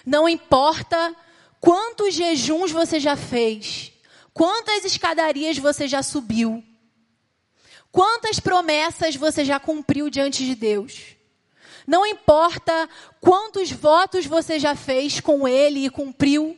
[0.06, 1.16] Não importa
[1.60, 3.91] quantos jejuns você já fez,
[4.34, 6.64] Quantas escadarias você já subiu?
[7.92, 11.16] Quantas promessas você já cumpriu diante de Deus?
[11.86, 12.90] Não importa
[13.20, 16.58] quantos votos você já fez com Ele e cumpriu.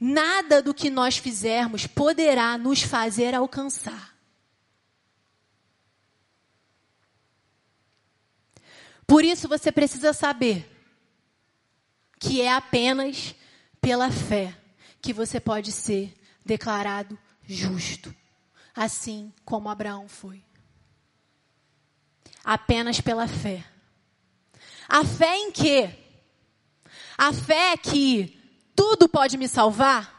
[0.00, 4.16] Nada do que nós fizermos poderá nos fazer alcançar.
[9.06, 10.70] Por isso você precisa saber
[12.20, 13.34] que é apenas
[13.80, 14.54] pela fé
[15.00, 18.14] que você pode ser declarado justo,
[18.74, 20.42] assim como Abraão foi.
[22.44, 23.64] Apenas pela fé.
[24.88, 25.90] A fé em quê?
[27.16, 28.38] A fé é que
[28.74, 30.16] tudo pode me salvar?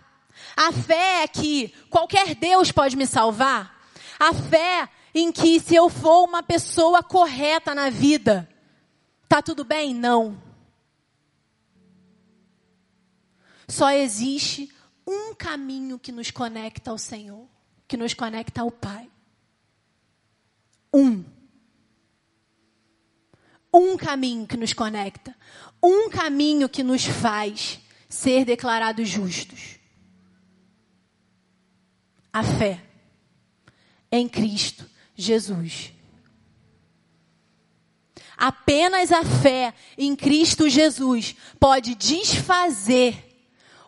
[0.55, 3.79] A fé é que qualquer Deus pode me salvar?
[4.19, 8.47] A fé em que se eu for uma pessoa correta na vida,
[9.27, 9.93] tá tudo bem?
[9.93, 10.48] Não.
[13.69, 14.67] Só existe
[15.05, 17.47] um caminho que nos conecta ao Senhor,
[17.87, 19.07] que nos conecta ao Pai.
[20.91, 21.23] Um.
[23.71, 25.35] Um caminho que nos conecta.
[25.81, 27.79] Um caminho que nos faz
[28.09, 29.77] ser declarados justos.
[32.33, 32.83] A fé
[34.11, 35.93] em Cristo Jesus.
[38.35, 43.28] Apenas a fé em Cristo Jesus pode desfazer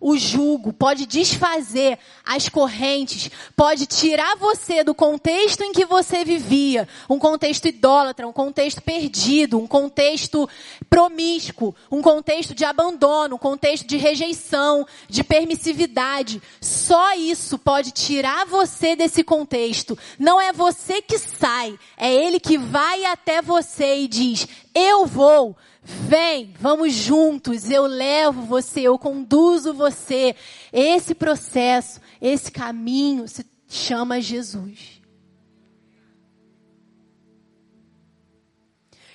[0.01, 6.87] o jugo, pode desfazer as correntes, pode tirar você do contexto em que você vivia,
[7.07, 10.49] um contexto idólatra, um contexto perdido, um contexto
[10.89, 16.41] promíscuo, um contexto de abandono, um contexto de rejeição, de permissividade.
[16.59, 19.97] Só isso pode tirar você desse contexto.
[20.17, 25.55] Não é você que sai, é ele que vai até você e diz: "Eu vou
[25.83, 30.35] Vem, vamos juntos, eu levo você, eu conduzo você.
[30.71, 35.01] Esse processo, esse caminho se chama Jesus.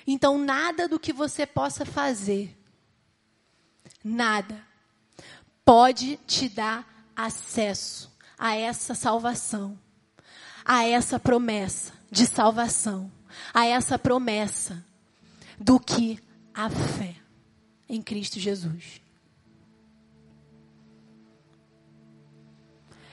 [0.05, 2.57] Então, nada do que você possa fazer,
[4.03, 4.61] nada,
[5.63, 9.77] pode te dar acesso a essa salvação,
[10.63, 13.11] a essa promessa de salvação,
[13.53, 14.83] a essa promessa
[15.59, 16.19] do que
[16.57, 17.13] a fé
[17.87, 18.99] em Cristo Jesus.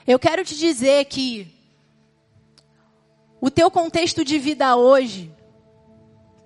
[0.06, 1.46] Eu quero te dizer que
[3.42, 5.30] o teu contexto de vida hoje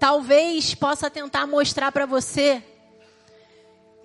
[0.00, 2.62] talvez possa tentar mostrar para você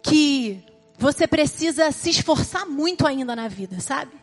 [0.04, 0.64] que
[0.96, 4.14] você precisa se esforçar muito ainda na vida, sabe?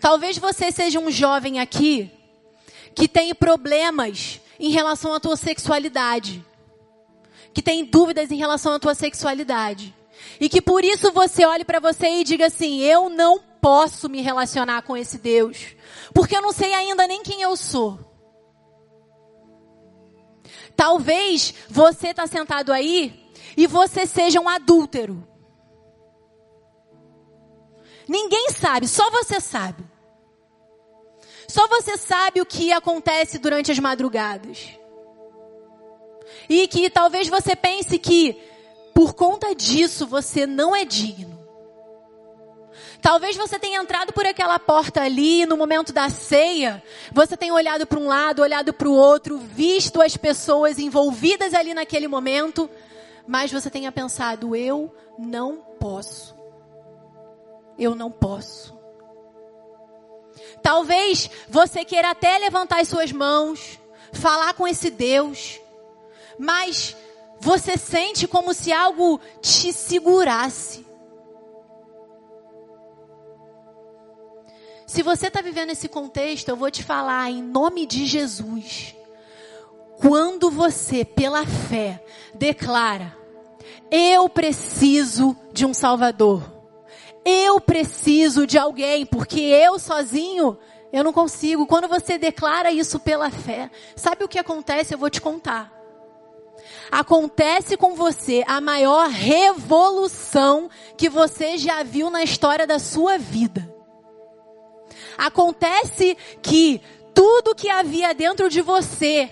[0.00, 2.08] Talvez você seja um jovem aqui
[2.94, 6.44] que tem problemas em relação à tua sexualidade,
[7.54, 9.94] que tem dúvidas em relação à tua sexualidade,
[10.40, 14.20] e que por isso você olhe para você e diga assim: eu não posso me
[14.20, 15.74] relacionar com esse Deus,
[16.12, 17.98] porque eu não sei ainda nem quem eu sou.
[20.76, 25.26] Talvez você está sentado aí e você seja um adúltero.
[28.08, 29.84] Ninguém sabe, só você sabe.
[31.48, 34.76] Só você sabe o que acontece durante as madrugadas.
[36.48, 38.40] E que talvez você pense que
[38.94, 41.34] por conta disso você não é digno.
[43.04, 46.82] Talvez você tenha entrado por aquela porta ali no momento da ceia,
[47.12, 51.74] você tenha olhado para um lado, olhado para o outro, visto as pessoas envolvidas ali
[51.74, 52.68] naquele momento,
[53.26, 56.34] mas você tenha pensado: eu não posso.
[57.78, 58.74] Eu não posso.
[60.62, 63.78] Talvez você queira até levantar as suas mãos,
[64.14, 65.60] falar com esse Deus,
[66.38, 66.96] mas
[67.38, 70.84] você sente como se algo te segurasse.
[74.86, 78.94] Se você está vivendo esse contexto, eu vou te falar em nome de Jesus.
[80.00, 82.04] Quando você, pela fé,
[82.34, 83.16] declara:
[83.90, 86.52] Eu preciso de um Salvador.
[87.24, 90.58] Eu preciso de alguém, porque eu sozinho
[90.94, 91.66] eu não consigo.
[91.66, 94.94] Quando você declara isso pela fé, sabe o que acontece?
[94.94, 95.83] Eu vou te contar.
[96.94, 103.68] Acontece com você a maior revolução que você já viu na história da sua vida.
[105.18, 106.80] Acontece que
[107.12, 109.28] tudo que havia dentro de você,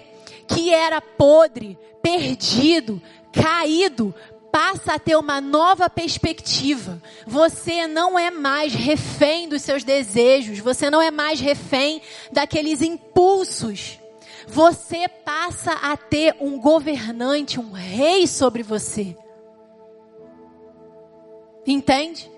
[0.49, 3.01] que era podre, perdido,
[3.33, 4.13] caído,
[4.51, 7.01] passa a ter uma nova perspectiva.
[7.29, 12.03] Você não é mais refém dos seus desejos, você não é mais refém
[12.33, 14.02] daqueles impulsos.
[14.47, 19.17] Você passa a ter um governante, um rei sobre você.
[21.67, 22.31] Entende?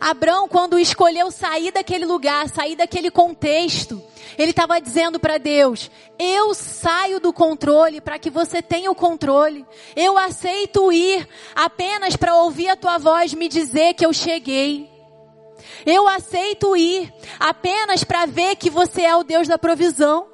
[0.00, 4.02] Abraão, quando escolheu sair daquele lugar, sair daquele contexto,
[4.36, 9.66] ele estava dizendo para Deus: Eu saio do controle para que você tenha o controle.
[9.94, 14.90] Eu aceito ir apenas para ouvir a tua voz me dizer que eu cheguei.
[15.86, 20.31] Eu aceito ir apenas para ver que você é o Deus da provisão.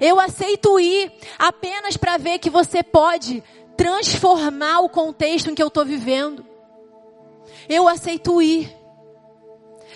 [0.00, 3.42] Eu aceito ir apenas para ver que você pode
[3.76, 6.44] transformar o contexto em que eu estou vivendo.
[7.68, 8.74] Eu aceito ir.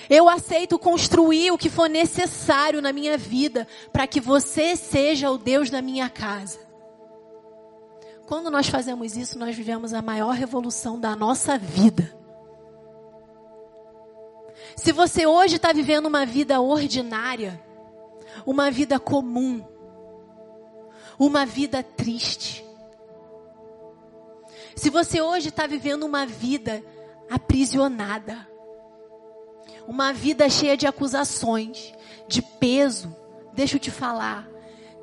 [0.09, 5.39] Eu aceito construir o que for necessário na minha vida para que você seja o
[5.39, 6.61] Deus da minha casa.
[8.26, 12.16] Quando nós fazemos isso, nós vivemos a maior revolução da nossa vida.
[14.74, 17.61] Se você hoje está vivendo uma vida ordinária,
[18.45, 19.64] uma vida comum,
[21.18, 22.64] uma vida triste,
[24.74, 26.82] se você hoje está vivendo uma vida
[27.30, 28.46] aprisionada.
[29.86, 31.94] Uma vida cheia de acusações,
[32.26, 33.14] de peso.
[33.52, 34.46] Deixa eu te falar.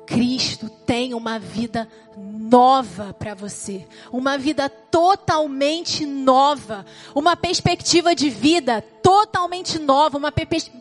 [0.06, 6.84] Cristo tem uma vida nova para você, uma vida totalmente nova,
[7.14, 10.32] uma perspectiva de vida totalmente nova, uma,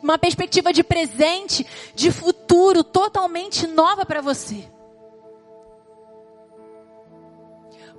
[0.03, 1.65] uma perspectiva de presente,
[1.95, 4.65] de futuro totalmente nova para você.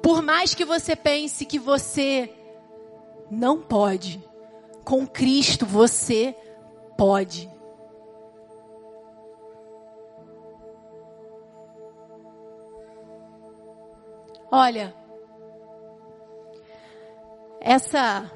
[0.05, 2.31] Por mais que você pense que você
[3.31, 4.23] não pode.
[4.85, 6.37] Com Cristo você
[6.95, 7.51] pode.
[14.53, 14.95] Olha,
[17.59, 18.31] essa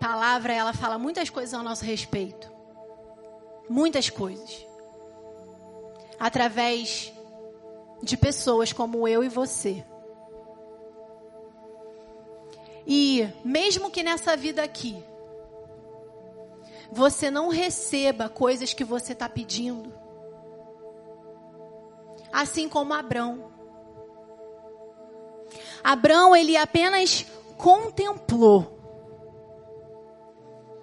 [0.00, 2.52] palavra ela fala muitas coisas ao nosso respeito.
[3.70, 4.66] Muitas coisas.
[6.18, 7.12] Através
[8.04, 9.84] de pessoas como eu e você.
[12.86, 15.02] E mesmo que nessa vida aqui,
[16.92, 19.92] você não receba coisas que você está pedindo,
[22.30, 23.50] assim como Abrão.
[25.82, 27.26] Abrão, ele apenas
[27.56, 28.78] contemplou.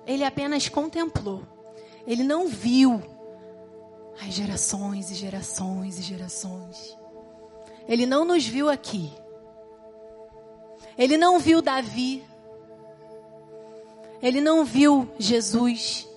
[0.05, 1.43] Ele apenas contemplou.
[2.05, 3.01] Ele não viu
[4.19, 7.00] As gerações e gerações e gerações.
[7.87, 9.11] Ele não nos viu aqui.
[10.97, 12.23] Ele não viu Davi.
[14.21, 16.07] Ele não viu Jesus.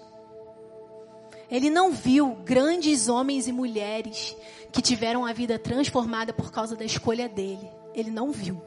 [1.50, 4.36] Ele não viu grandes homens e mulheres
[4.72, 7.70] que tiveram a vida transformada por causa da escolha dele.
[7.94, 8.60] Ele não viu.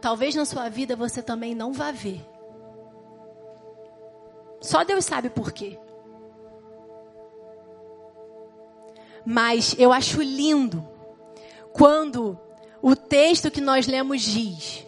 [0.00, 2.24] Talvez na sua vida você também não vá ver.
[4.60, 5.78] Só Deus sabe por quê.
[9.24, 10.86] Mas eu acho lindo
[11.76, 12.38] quando
[12.80, 14.86] o texto que nós lemos diz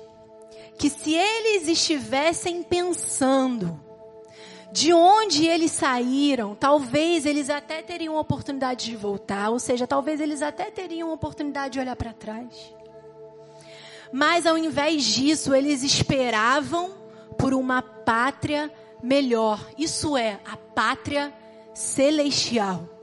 [0.79, 3.79] que se eles estivessem pensando
[4.71, 10.21] de onde eles saíram, talvez eles até teriam a oportunidade de voltar, ou seja, talvez
[10.21, 12.73] eles até teriam a oportunidade de olhar para trás.
[14.13, 16.93] Mas ao invés disso, eles esperavam
[17.37, 18.71] por uma pátria
[19.03, 21.33] melhor, isso é, a pátria
[21.75, 22.98] celestial.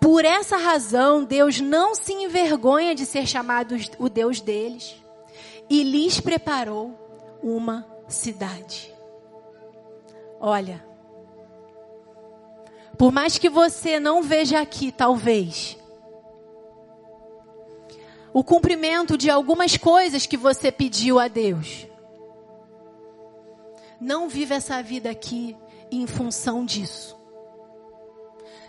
[0.00, 4.96] Por essa razão, Deus não se envergonha de ser chamado o Deus deles
[5.68, 8.94] e lhes preparou uma cidade.
[10.40, 10.84] Olha,
[12.96, 15.76] por mais que você não veja aqui, talvez,
[18.32, 21.86] o cumprimento de algumas coisas que você pediu a Deus.
[24.00, 25.56] Não viva essa vida aqui
[25.90, 27.18] em função disso.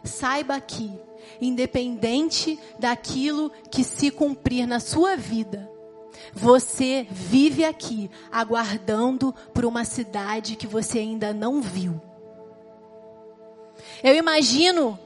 [0.03, 0.99] Saiba que,
[1.41, 5.69] independente daquilo que se cumprir na sua vida,
[6.33, 11.99] você vive aqui aguardando por uma cidade que você ainda não viu.
[14.03, 14.97] Eu imagino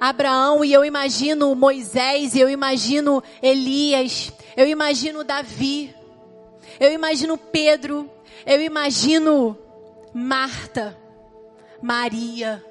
[0.00, 5.94] Abraão e eu imagino Moisés e eu imagino Elias, eu imagino Davi,
[6.78, 8.08] eu imagino Pedro,
[8.46, 9.58] eu imagino
[10.14, 10.96] Marta,
[11.82, 12.64] Maria.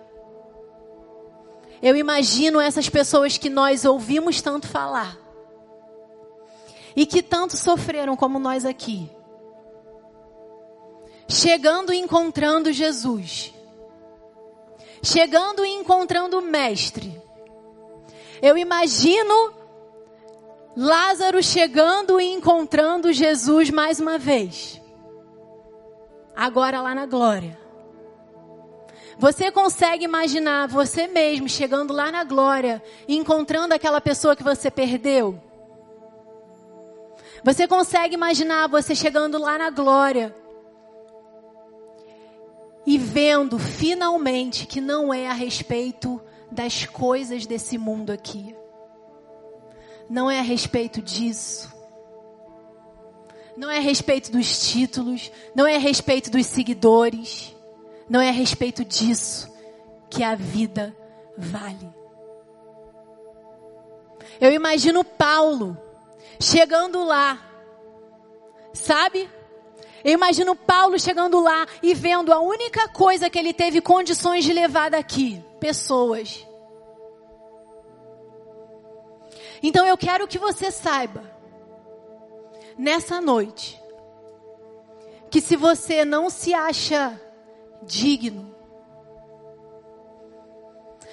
[1.81, 5.17] Eu imagino essas pessoas que nós ouvimos tanto falar
[6.95, 9.09] e que tanto sofreram como nós aqui.
[11.27, 13.53] Chegando e encontrando Jesus.
[15.03, 17.21] Chegando e encontrando o Mestre.
[18.41, 19.53] Eu imagino
[20.75, 24.81] Lázaro chegando e encontrando Jesus mais uma vez.
[26.35, 27.66] Agora lá na glória.
[29.19, 34.69] Você consegue imaginar você mesmo chegando lá na glória e encontrando aquela pessoa que você
[34.69, 35.41] perdeu?
[37.43, 40.35] Você consegue imaginar você chegando lá na glória
[42.85, 48.55] e vendo finalmente que não é a respeito das coisas desse mundo aqui.
[50.07, 51.75] Não é a respeito disso.
[53.57, 57.56] Não é a respeito dos títulos, não é a respeito dos seguidores
[58.09, 59.51] não é a respeito disso
[60.09, 60.95] que a vida
[61.37, 61.93] vale.
[64.39, 65.77] Eu imagino Paulo
[66.39, 67.39] chegando lá,
[68.73, 69.29] sabe?
[70.03, 74.53] Eu imagino Paulo chegando lá e vendo a única coisa que ele teve condições de
[74.53, 76.47] levar daqui: pessoas.
[79.61, 81.23] Então eu quero que você saiba,
[82.77, 83.81] nessa noite,
[85.31, 87.19] que se você não se acha
[87.83, 88.55] digno.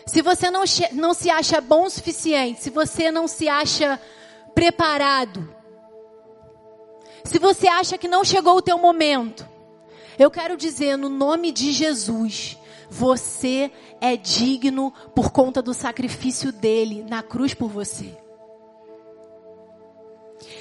[0.06, 4.00] Se você não, não se acha bom o suficiente, se você não se acha
[4.54, 5.54] preparado,
[7.24, 9.48] se você acha que não chegou o teu momento,
[10.18, 12.58] eu quero dizer no nome de Jesus,
[12.90, 18.16] você é digno por conta do sacrifício dele na cruz por você.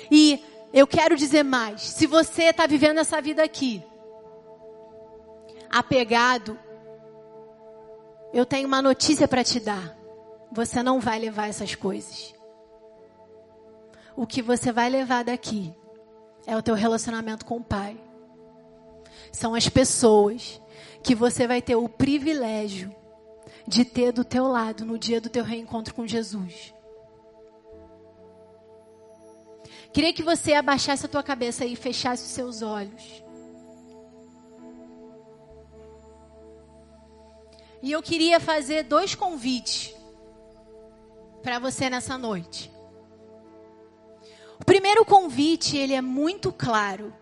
[0.09, 0.41] E
[0.73, 3.83] eu quero dizer mais, se você está vivendo essa vida aqui,
[5.73, 6.57] apegado,
[8.31, 9.97] eu tenho uma notícia para te dar.
[10.51, 12.35] Você não vai levar essas coisas.
[14.15, 15.73] O que você vai levar daqui
[16.45, 17.99] é o teu relacionamento com o Pai.
[19.31, 20.61] São as pessoas
[21.01, 22.95] que você vai ter o privilégio
[23.67, 26.71] de ter do teu lado no dia do teu reencontro com Jesus.
[29.91, 33.22] Queria que você abaixasse a tua cabeça e fechasse os seus olhos.
[37.83, 39.93] E eu queria fazer dois convites
[41.41, 42.71] para você nessa noite.
[44.57, 47.13] O primeiro convite, ele é muito claro.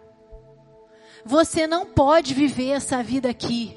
[1.26, 3.76] Você não pode viver essa vida aqui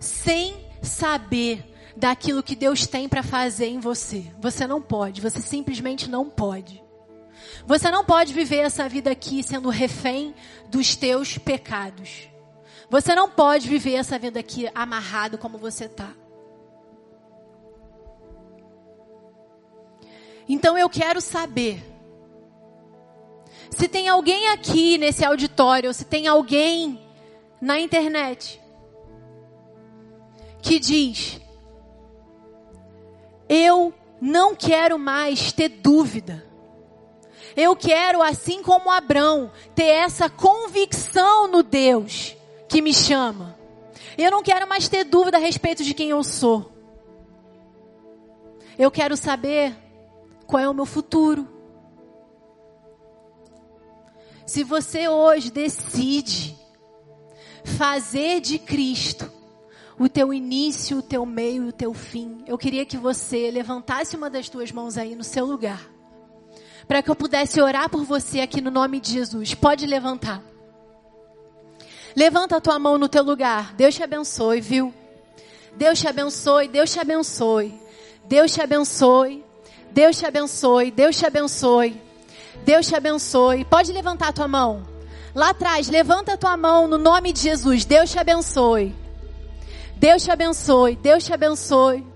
[0.00, 1.64] sem saber
[1.96, 4.26] daquilo que Deus tem para fazer em você.
[4.40, 6.82] Você não pode, você simplesmente não pode.
[7.64, 10.34] Você não pode viver essa vida aqui sendo refém
[10.68, 12.29] dos teus pecados.
[12.90, 16.12] Você não pode viver essa vida aqui amarrado como você está.
[20.48, 21.80] Então eu quero saber
[23.70, 27.00] se tem alguém aqui nesse auditório, se tem alguém
[27.60, 28.60] na internet
[30.60, 31.40] que diz:
[33.48, 36.44] Eu não quero mais ter dúvida.
[37.56, 42.36] Eu quero, assim como Abraão, ter essa convicção no Deus
[42.70, 43.58] que me chama.
[44.16, 46.72] Eu não quero mais ter dúvida a respeito de quem eu sou.
[48.78, 49.76] Eu quero saber
[50.46, 51.46] qual é o meu futuro.
[54.46, 56.56] Se você hoje decide
[57.64, 59.30] fazer de Cristo
[59.98, 64.16] o teu início, o teu meio e o teu fim, eu queria que você levantasse
[64.16, 65.90] uma das tuas mãos aí no seu lugar.
[66.86, 69.54] Para que eu pudesse orar por você aqui no nome de Jesus.
[69.54, 70.49] Pode levantar.
[72.16, 73.74] Levanta a tua mão no teu lugar.
[73.74, 74.94] Deus te abençoe, viu?
[75.76, 77.80] Deus te abençoe, Deus te abençoe.
[78.24, 79.44] Deus te abençoe.
[79.92, 80.90] Deus te abençoe.
[80.90, 82.02] Deus te abençoe.
[82.64, 83.64] Deus te abençoe.
[83.64, 84.86] Pode levantar a tua mão.
[85.34, 87.84] Lá atrás, levanta a tua mão no nome de Jesus.
[87.84, 88.94] Deus te abençoe.
[89.96, 90.96] Deus te abençoe.
[90.96, 92.06] Deus te abençoe.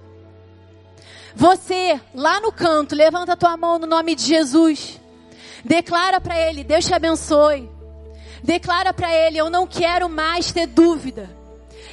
[1.35, 5.01] Você, lá no canto, levanta a tua mão no nome de Jesus.
[5.65, 7.69] Declara para ele, Deus te abençoe.
[8.45, 11.31] Declara para ele, eu não quero mais ter dúvida.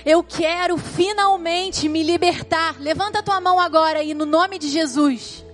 [0.06, 2.76] Eu quero finalmente me libertar.
[2.78, 5.46] Levanta a tua mão agora aí no nome de Jesus.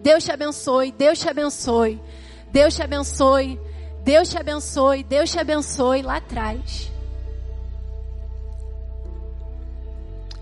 [0.00, 2.00] Deus te abençoe, Deus te abençoe,
[2.50, 3.60] Deus te abençoe,
[4.02, 6.90] Deus te abençoe, Deus te abençoe lá atrás.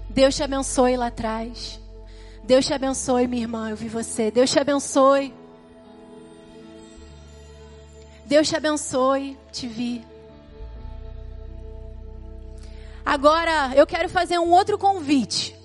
[0.08, 1.78] Deus te abençoe lá atrás.
[2.44, 4.30] Deus te abençoe, minha irmã, eu vi você.
[4.30, 5.34] Deus te abençoe.
[8.30, 10.06] Deus te abençoe, te vi.
[13.04, 15.56] Agora eu quero fazer um outro convite.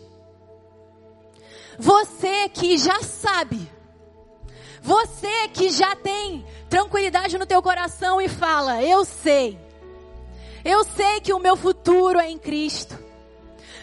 [1.77, 3.75] Você que já sabe
[4.85, 9.59] você que já tem tranquilidade no teu coração e fala: "Eu sei.
[10.63, 12.95] Eu sei que o meu futuro é em Cristo".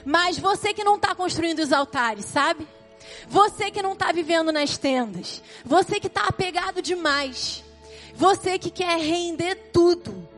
[0.04, 2.68] Mas você que não está construindo os altares, sabe?
[3.28, 5.42] Você que não está vivendo nas tendas.
[5.64, 7.64] Você que está apegado demais.
[8.14, 10.28] Você que quer render tudo.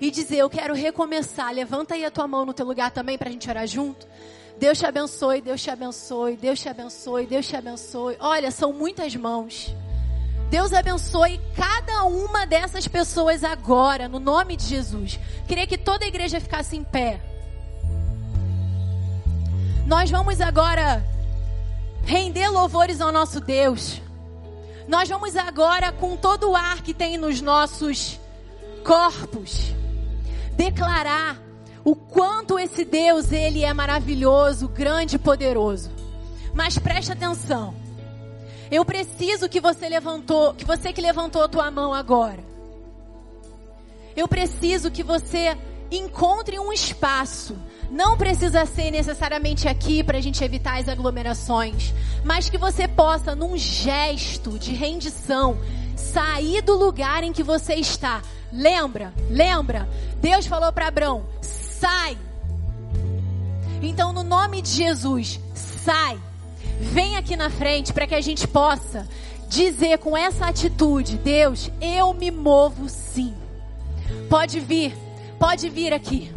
[0.00, 1.52] E dizer, eu quero recomeçar.
[1.52, 4.06] Levanta aí a tua mão no teu lugar também para a gente orar junto.
[4.58, 8.16] Deus te abençoe, Deus te abençoe, Deus te abençoe, Deus te abençoe.
[8.20, 9.74] Olha, são muitas mãos.
[10.50, 15.18] Deus abençoe cada uma dessas pessoas agora, no nome de Jesus.
[15.46, 17.20] Queria que toda a igreja ficasse em pé.
[19.86, 21.04] Nós vamos agora
[22.04, 24.00] render louvores ao nosso Deus.
[24.88, 28.20] Nós vamos agora, com todo o ar que tem nos nossos
[28.84, 29.74] corpos,
[30.52, 31.36] declarar
[31.84, 35.90] o quanto esse Deus, ele é maravilhoso, grande e poderoso.
[36.54, 37.74] Mas preste atenção.
[38.70, 42.42] Eu preciso que você levantou, que você que levantou a tua mão agora.
[44.16, 45.56] Eu preciso que você
[45.90, 47.56] encontre um espaço.
[47.90, 53.34] Não precisa ser necessariamente aqui para a gente evitar as aglomerações, mas que você possa,
[53.34, 55.58] num gesto de rendição,
[55.96, 58.22] sair do lugar em que você está.
[58.52, 59.12] Lembra?
[59.30, 59.88] Lembra?
[60.20, 62.18] Deus falou para Abraão: sai.
[63.82, 66.18] Então, no nome de Jesus, sai.
[66.80, 69.06] Vem aqui na frente para que a gente possa
[69.48, 73.34] dizer com essa atitude: Deus, eu me movo sim.
[74.28, 74.96] Pode vir,
[75.38, 76.35] pode vir aqui.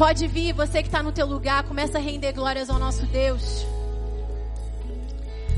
[0.00, 3.66] Pode vir, você que está no teu lugar, começa a render glórias ao nosso Deus.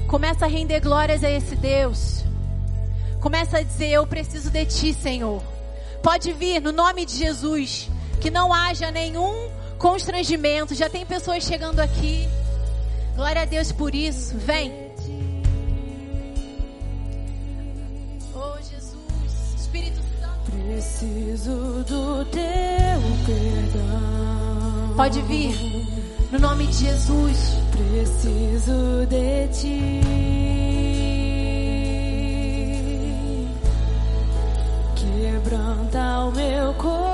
[0.09, 2.25] Começa a render glórias a esse Deus.
[3.21, 5.41] Começa a dizer: Eu preciso de ti, Senhor.
[6.03, 7.89] Pode vir, no nome de Jesus.
[8.21, 10.75] Que não haja nenhum constrangimento.
[10.75, 12.29] Já tem pessoas chegando aqui.
[13.15, 14.37] Glória a Deus por isso.
[14.39, 14.73] Vem.
[18.35, 20.51] Oh Jesus, Espírito Santo.
[20.51, 22.82] Preciso do teu.
[24.97, 25.55] Pode vir.
[26.33, 27.57] No nome de Jesus.
[27.71, 30.01] Preciso de ti.
[34.97, 37.12] Quebranta o meu coração.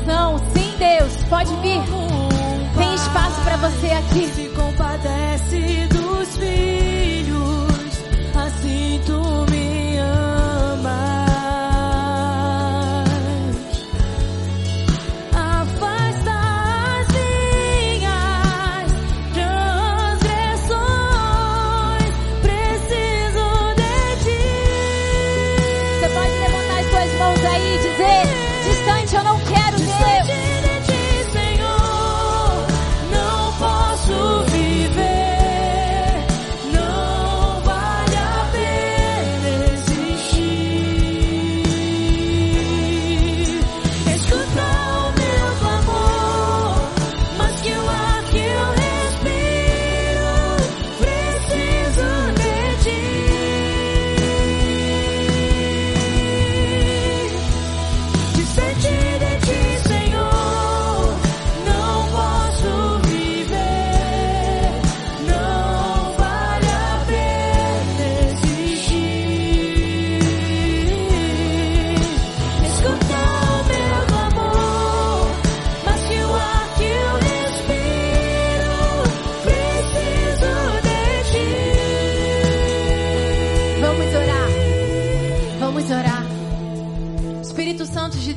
[0.00, 0.38] Direção.
[0.54, 1.80] Sim, Deus, pode vir.
[2.76, 4.28] Tem espaço pra você aqui.
[4.28, 9.49] Se compadece dos filhos, assim tu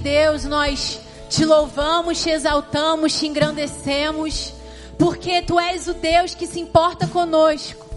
[0.04, 1.00] Deus, nós
[1.30, 4.54] te louvamos, te exaltamos, te engrandecemos,
[5.00, 7.88] porque tu és o Deus que se importa conosco.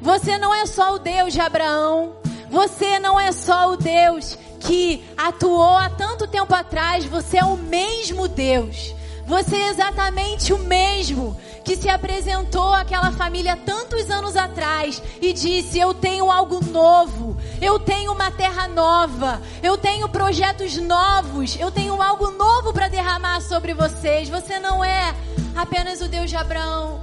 [0.00, 2.14] Você não é só o Deus de Abraão,
[2.48, 7.56] você não é só o Deus que atuou há tanto tempo atrás, você é o
[7.56, 8.94] mesmo Deus.
[9.26, 11.36] Você é exatamente o mesmo
[11.66, 17.76] que se apresentou àquela família tantos anos atrás e disse: Eu tenho algo novo, eu
[17.80, 23.74] tenho uma terra nova, eu tenho projetos novos, eu tenho algo novo para derramar sobre
[23.74, 24.28] vocês.
[24.28, 25.12] Você não é
[25.56, 27.02] apenas o Deus de Abraão,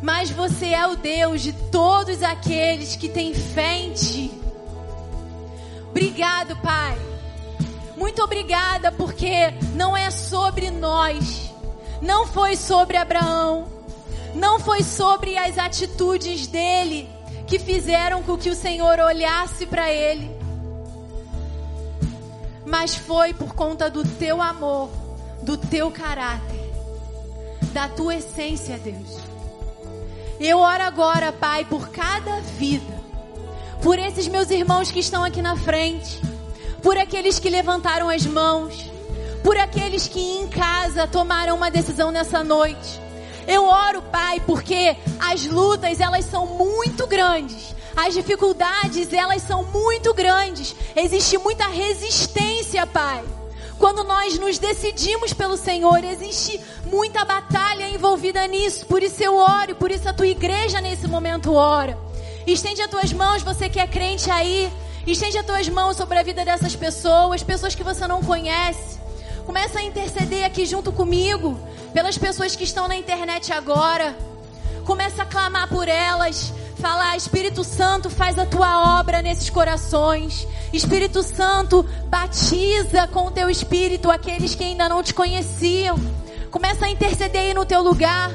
[0.00, 4.32] mas você é o Deus de todos aqueles que têm fé em Ti.
[5.90, 6.98] Obrigado, Pai.
[7.94, 11.47] Muito obrigada, porque não é sobre nós,
[12.00, 13.66] não foi sobre Abraão,
[14.34, 17.08] não foi sobre as atitudes dele
[17.46, 20.30] que fizeram com que o Senhor olhasse para ele,
[22.66, 24.90] mas foi por conta do teu amor,
[25.42, 26.70] do teu caráter,
[27.72, 29.18] da tua essência, Deus.
[30.38, 32.98] Eu oro agora, Pai, por cada vida,
[33.82, 36.20] por esses meus irmãos que estão aqui na frente,
[36.82, 38.88] por aqueles que levantaram as mãos,
[39.48, 43.00] por aqueles que em casa tomaram uma decisão nessa noite.
[43.46, 47.74] Eu oro, Pai, porque as lutas, elas são muito grandes.
[47.96, 50.76] As dificuldades, elas são muito grandes.
[50.94, 53.24] Existe muita resistência, Pai.
[53.78, 58.84] Quando nós nos decidimos pelo Senhor, existe muita batalha envolvida nisso.
[58.84, 61.98] Por isso eu oro, por isso a tua igreja nesse momento ora.
[62.46, 64.70] Estende as tuas mãos, você que é crente aí.
[65.06, 69.07] Estende as tuas mãos sobre a vida dessas pessoas, pessoas que você não conhece.
[69.48, 71.58] Começa a interceder aqui junto comigo,
[71.94, 74.14] pelas pessoas que estão na internet agora.
[74.84, 76.52] Começa a clamar por elas.
[76.78, 80.46] Falar, Espírito Santo, faz a tua obra nesses corações.
[80.70, 85.98] Espírito Santo, batiza com o teu espírito aqueles que ainda não te conheciam.
[86.50, 88.30] Começa a interceder aí no teu lugar.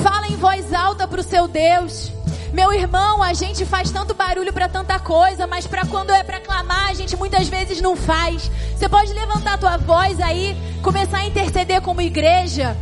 [0.00, 2.12] Fala em voz alta para o seu Deus.
[2.52, 6.40] Meu irmão, a gente faz tanto barulho para tanta coisa, mas para quando é para
[6.40, 8.50] clamar, a gente muitas vezes não faz.
[8.76, 12.76] Você pode levantar a tua voz aí, começar a interceder como igreja.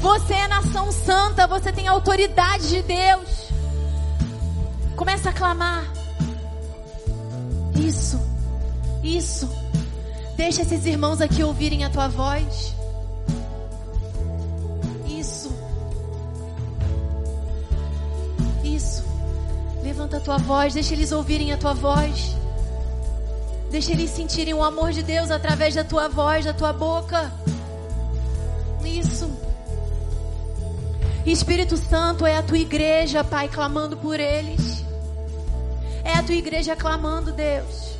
[0.00, 3.52] Você é nação santa, você tem autoridade de Deus.
[4.96, 5.84] Começa a clamar.
[7.74, 8.20] Isso.
[9.02, 9.48] Isso.
[10.36, 12.74] Deixa esses irmãos aqui ouvirem a tua voz.
[19.92, 22.34] Levanta a tua voz, deixa eles ouvirem a tua voz.
[23.70, 27.30] Deixa eles sentirem o amor de Deus através da tua voz, da tua boca.
[28.82, 29.30] Isso.
[31.26, 34.82] Espírito Santo, é a tua igreja, Pai, clamando por eles.
[36.02, 37.98] É a tua igreja clamando, Deus.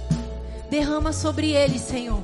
[0.71, 2.23] Derrama sobre eles, Senhor.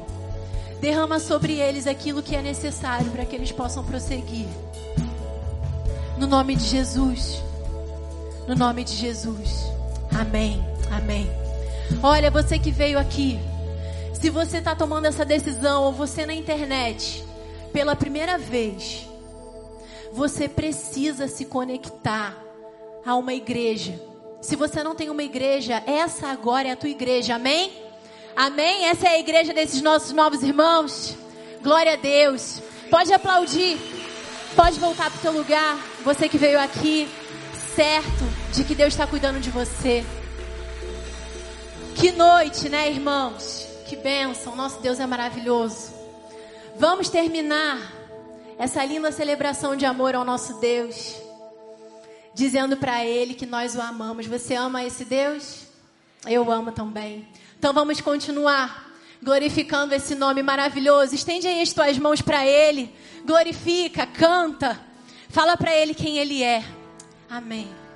[0.81, 4.49] Derrama sobre eles aquilo que é necessário para que eles possam prosseguir.
[6.17, 7.47] No nome de Jesus.
[8.49, 9.67] No nome de Jesus.
[10.19, 10.65] Amém.
[10.91, 11.31] Amém.
[12.03, 13.39] Olha, você que veio aqui.
[14.15, 17.23] Se você está tomando essa decisão, ou você na internet,
[17.75, 19.07] pela primeira vez,
[20.13, 22.35] você precisa se conectar
[23.05, 24.01] a uma igreja.
[24.41, 27.71] Se você não tem uma igreja, essa agora é a tua igreja, amém?
[28.35, 28.87] Amém?
[28.87, 31.15] Essa é a igreja desses nossos novos irmãos.
[31.63, 32.63] Glória a Deus.
[32.89, 33.77] Pode aplaudir.
[34.57, 35.79] Pode voltar para o seu lugar.
[36.03, 37.07] Você que veio aqui,
[37.79, 40.05] certo de que Deus está cuidando de você.
[41.95, 43.69] Que noite, né, irmãos?
[43.87, 44.57] Que bênção.
[44.57, 45.95] Nosso Deus é maravilhoso.
[46.77, 47.79] Vamos terminar
[48.59, 51.15] essa linda celebração de amor ao nosso Deus,
[52.35, 54.27] dizendo para Ele que nós o amamos.
[54.27, 55.63] Você ama esse Deus?
[56.27, 57.29] Eu amo também.
[57.57, 58.91] Então vamos continuar
[59.23, 61.15] glorificando esse nome maravilhoso.
[61.15, 62.93] Estende aí as tuas mãos para Ele.
[63.25, 64.81] Glorifica, canta.
[65.29, 66.78] Fala para Ele quem Ele é.
[67.29, 67.88] Amém.